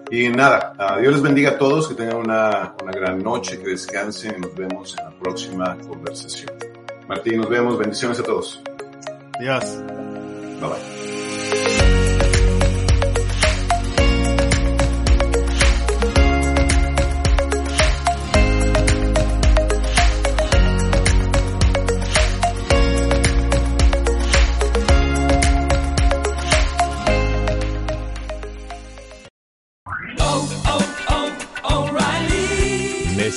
[0.09, 3.71] Y nada, uh, Dios les bendiga a todos, que tengan una, una gran noche, que
[3.71, 6.51] descansen y nos vemos en la próxima conversación.
[7.09, 8.61] Martín, nos vemos, bendiciones a todos.
[9.39, 9.81] Adiós.
[10.59, 10.92] Bye bye.